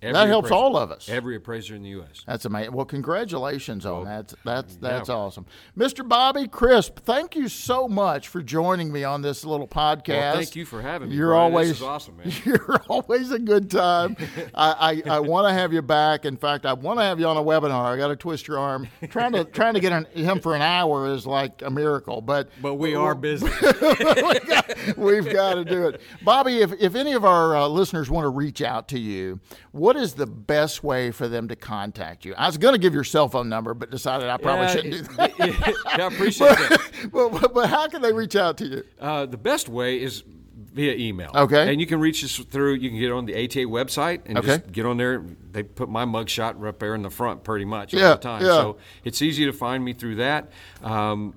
Every 0.03 0.13
that 0.13 0.29
helps 0.29 0.49
appraiser- 0.49 0.63
all 0.63 0.77
of 0.77 0.91
us. 0.91 1.09
Every 1.09 1.37
appraiser 1.37 1.75
in 1.75 1.83
the 1.83 1.91
U.S. 1.91 2.23
That's 2.27 2.45
amazing. 2.45 2.73
Well, 2.73 2.85
congratulations 2.85 3.87
on 3.87 4.05
that. 4.05 4.35
That's 4.45 4.77
that's 4.77 5.09
yeah. 5.09 5.15
awesome, 5.15 5.47
Mr. 5.77 6.07
Bobby 6.07 6.47
Crisp. 6.49 7.01
Thank 7.01 7.35
you 7.35 7.49
so 7.49 7.89
much 7.89 8.29
for 8.29 8.43
joining 8.43 8.93
me 8.93 9.05
on 9.05 9.23
this 9.23 9.45
little 9.45 9.69
podcast. 9.69 10.09
Well, 10.09 10.35
thank 10.35 10.57
you 10.57 10.65
for 10.65 10.83
having 10.83 11.09
me. 11.09 11.17
You're 11.17 11.31
Bryan. 11.31 11.53
always 11.53 11.69
this 11.69 11.77
is 11.79 11.83
awesome, 11.83 12.17
man. 12.17 12.33
You're 12.45 12.83
always 12.89 13.31
a 13.31 13.39
good 13.39 13.71
time. 13.71 14.17
I, 14.55 15.03
I, 15.07 15.17
I 15.17 15.21
want 15.21 15.49
to 15.49 15.53
have 15.53 15.73
you 15.73 15.83
back. 15.83 16.25
In 16.25 16.37
fact, 16.37 16.67
I 16.67 16.73
want 16.73 16.99
to 16.99 17.05
have 17.05 17.21
you 17.21 17.27
on 17.27 17.37
a 17.37 17.43
webinar. 17.43 17.85
I 17.85 17.97
got 17.97 18.09
to 18.09 18.17
twist 18.17 18.49
your 18.49 18.59
arm. 18.59 18.89
Trying 19.09 19.33
to 19.33 19.45
trying 19.45 19.75
to 19.75 19.81
get 19.81 19.93
an, 19.93 20.07
him 20.13 20.41
for 20.41 20.55
an 20.55 20.63
hour 20.63 21.13
is 21.13 21.27
like 21.27 21.63
a 21.63 21.71
miracle, 21.71 22.21
but 22.21 22.51
But 22.61 22.75
we 22.75 22.95
are 22.95 23.15
busy. 23.15 23.47
we've 24.97 25.33
got 25.33 25.55
to 25.55 25.65
do 25.65 25.89
it. 25.89 26.01
Bobby, 26.23 26.59
if, 26.59 26.73
if 26.81 26.95
any 26.95 27.13
of 27.13 27.25
our 27.25 27.57
uh, 27.57 27.67
listeners 27.69 28.11
want 28.11 28.25
to 28.25 28.29
reach 28.31 28.63
out 28.63 28.89
to 28.89 28.99
you, 28.99 29.41
what 29.73 29.86
is 29.95 30.15
the 30.15 30.27
best 30.27 30.83
way 30.83 31.13
for 31.13 31.29
them 31.29 31.47
to 31.49 31.55
contact 31.55 32.25
you? 32.25 32.35
I 32.37 32.47
was 32.47 32.59
going 32.59 32.73
to 32.75 32.79
give 32.81 32.93
your 32.95 33.05
cell 33.05 33.29
phone 33.29 33.49
number, 33.49 33.75
but 33.75 33.91
decided 33.91 34.29
I 34.29 34.37
probably 34.39 34.65
Yeah, 34.67 34.73
shouldn't 34.73 34.93
do 34.95 35.03
that. 35.15 35.39
yeah, 35.39 36.05
I 36.05 36.07
appreciate 36.09 36.49
that. 36.49 36.81
but, 37.13 37.29
but, 37.29 37.55
but 37.55 37.69
how 37.69 37.87
can 37.87 38.03
they 38.03 38.13
reach 38.13 38.35
out 38.35 38.57
to 38.59 38.67
you? 38.67 38.83
Uh, 38.99 39.27
the 39.27 39.37
best 39.37 39.69
way 39.69 40.03
is 40.03 40.25
via 40.73 40.95
email. 40.95 41.31
Okay. 41.35 41.71
And 41.71 41.81
you 41.81 41.87
can 41.87 42.01
reach 42.01 42.25
us 42.25 42.37
through, 42.37 42.75
you 42.75 42.91
can 42.91 42.99
get 42.99 43.13
on 43.13 43.25
the 43.27 43.35
ATA 43.35 43.61
website 43.61 44.23
and 44.27 44.37
Okay. 44.39 44.59
just 44.59 44.73
get 44.73 44.85
on 44.87 44.97
there. 44.97 45.23
They 45.53 45.63
put 45.63 45.89
my 45.89 46.05
mugshot 46.05 46.55
right 46.59 46.77
there 46.81 46.95
in 46.95 47.03
the 47.03 47.11
front 47.11 47.45
pretty 47.45 47.65
much 47.65 47.95
Yeah, 47.95 48.09
all 48.09 48.15
the 48.17 48.21
time. 48.23 48.43
yeah. 48.43 48.49
So 48.49 48.77
it's 49.05 49.23
easy 49.23 49.45
to 49.47 49.53
find 49.53 49.85
me 49.85 49.93
through 49.93 50.17
that. 50.17 50.51
Um, 50.83 51.35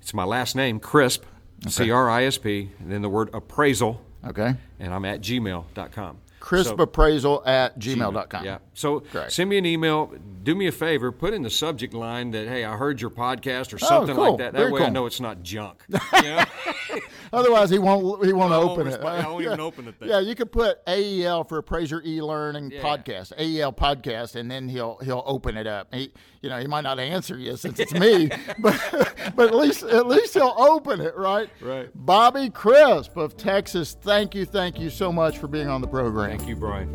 it's 0.00 0.14
my 0.14 0.24
last 0.24 0.56
name, 0.56 0.80
Crisp, 0.80 1.24
C 1.68 1.90
R 1.90 2.08
I 2.08 2.24
S 2.24 2.38
P, 2.38 2.70
and 2.80 2.90
then 2.90 3.02
the 3.02 3.08
word 3.10 3.30
appraisal, 3.34 4.00
Okay. 4.26 4.54
and 4.80 4.94
I'm 4.94 5.04
at 5.04 5.20
gmail.com. 5.20 6.18
Crisp 6.40 6.70
So- 6.70 6.76
at 7.46 7.78
gmail.com. 7.78 8.44
Yeah. 8.44 8.58
So 8.74 9.02
send 9.28 9.50
me 9.50 9.58
an 9.58 9.66
email. 9.66 10.12
Do 10.42 10.54
me 10.54 10.66
a 10.66 10.72
favor. 10.72 11.12
Put 11.12 11.34
in 11.34 11.42
the 11.42 11.50
subject 11.50 11.94
line 11.94 12.30
that 12.32 12.48
hey, 12.48 12.64
I 12.64 12.76
heard 12.76 13.00
your 13.00 13.10
podcast 13.10 13.72
or 13.72 13.76
oh, 13.82 13.86
something 13.86 14.16
Oh, 14.16 14.20
cool. 14.20 14.30
like 14.30 14.38
that. 14.38 14.52
That 14.54 14.58
Very 14.58 14.72
way 14.72 14.82
I 14.84 14.88
know 14.88 15.06
it's 15.06 15.20
not 15.20 15.42
junk. 15.42 15.84
You 16.14 16.22
know? 16.22 16.44
Otherwise, 17.32 17.70
he 17.70 17.78
won't. 17.78 18.24
He 18.24 18.32
won't 18.32 18.52
I 18.52 18.58
won't 18.58 18.70
open 18.72 18.86
it. 18.86 18.90
respond- 18.90 19.26
I 19.26 19.28
won't 19.30 19.44
even 19.44 19.60
open 19.68 19.84
the 19.84 19.92
thing. 19.92 20.08
Yeah, 20.08 20.20
you 20.20 20.34
could 20.34 20.50
put 20.50 20.78
AEL 20.86 21.44
for 21.44 21.58
Appraiser 21.58 22.02
E-Learning 22.04 22.70
Yeah. 22.72 22.82
Podcast, 22.82 23.32
AEL 23.38 23.72
Podcast, 23.72 24.34
and 24.34 24.50
then 24.50 24.68
he'll 24.68 24.98
he'll 25.02 25.22
open 25.26 25.56
it 25.56 25.66
up. 25.66 25.94
He, 25.94 26.12
you 26.42 26.48
know, 26.50 26.58
he 26.58 26.66
might 26.66 26.80
not 26.82 26.98
answer 26.98 27.38
you 27.38 27.56
since 27.56 27.78
it's 27.78 27.92
me, 27.92 28.28
but 28.58 29.32
but 29.36 29.48
at 29.48 29.54
least 29.54 29.82
at 29.84 30.06
least 30.06 30.34
he'll 30.34 30.54
open 30.58 31.00
it, 31.00 31.16
right? 31.16 31.48
Right. 31.60 31.88
Bobby 31.94 32.50
Crisp 32.50 33.16
of 33.16 33.36
Texas, 33.36 33.96
thank 34.00 34.34
you, 34.34 34.44
thank 34.44 34.78
you 34.80 34.90
so 34.90 35.12
much 35.12 35.38
for 35.38 35.46
being 35.48 35.68
on 35.68 35.80
the 35.80 35.88
program. 35.88 36.36
Thank 36.36 36.48
you, 36.48 36.56
Bryan. 36.56 36.92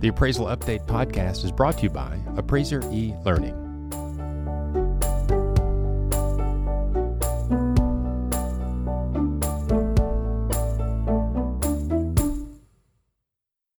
The 0.00 0.08
Appraisal 0.08 0.46
Update 0.46 0.84
podcast 0.88 1.44
is 1.44 1.52
brought 1.52 1.76
to 1.78 1.84
you 1.84 1.90
by 1.90 2.18
Appraiser 2.36 2.82
e 2.90 3.14
Learning. 3.24 3.56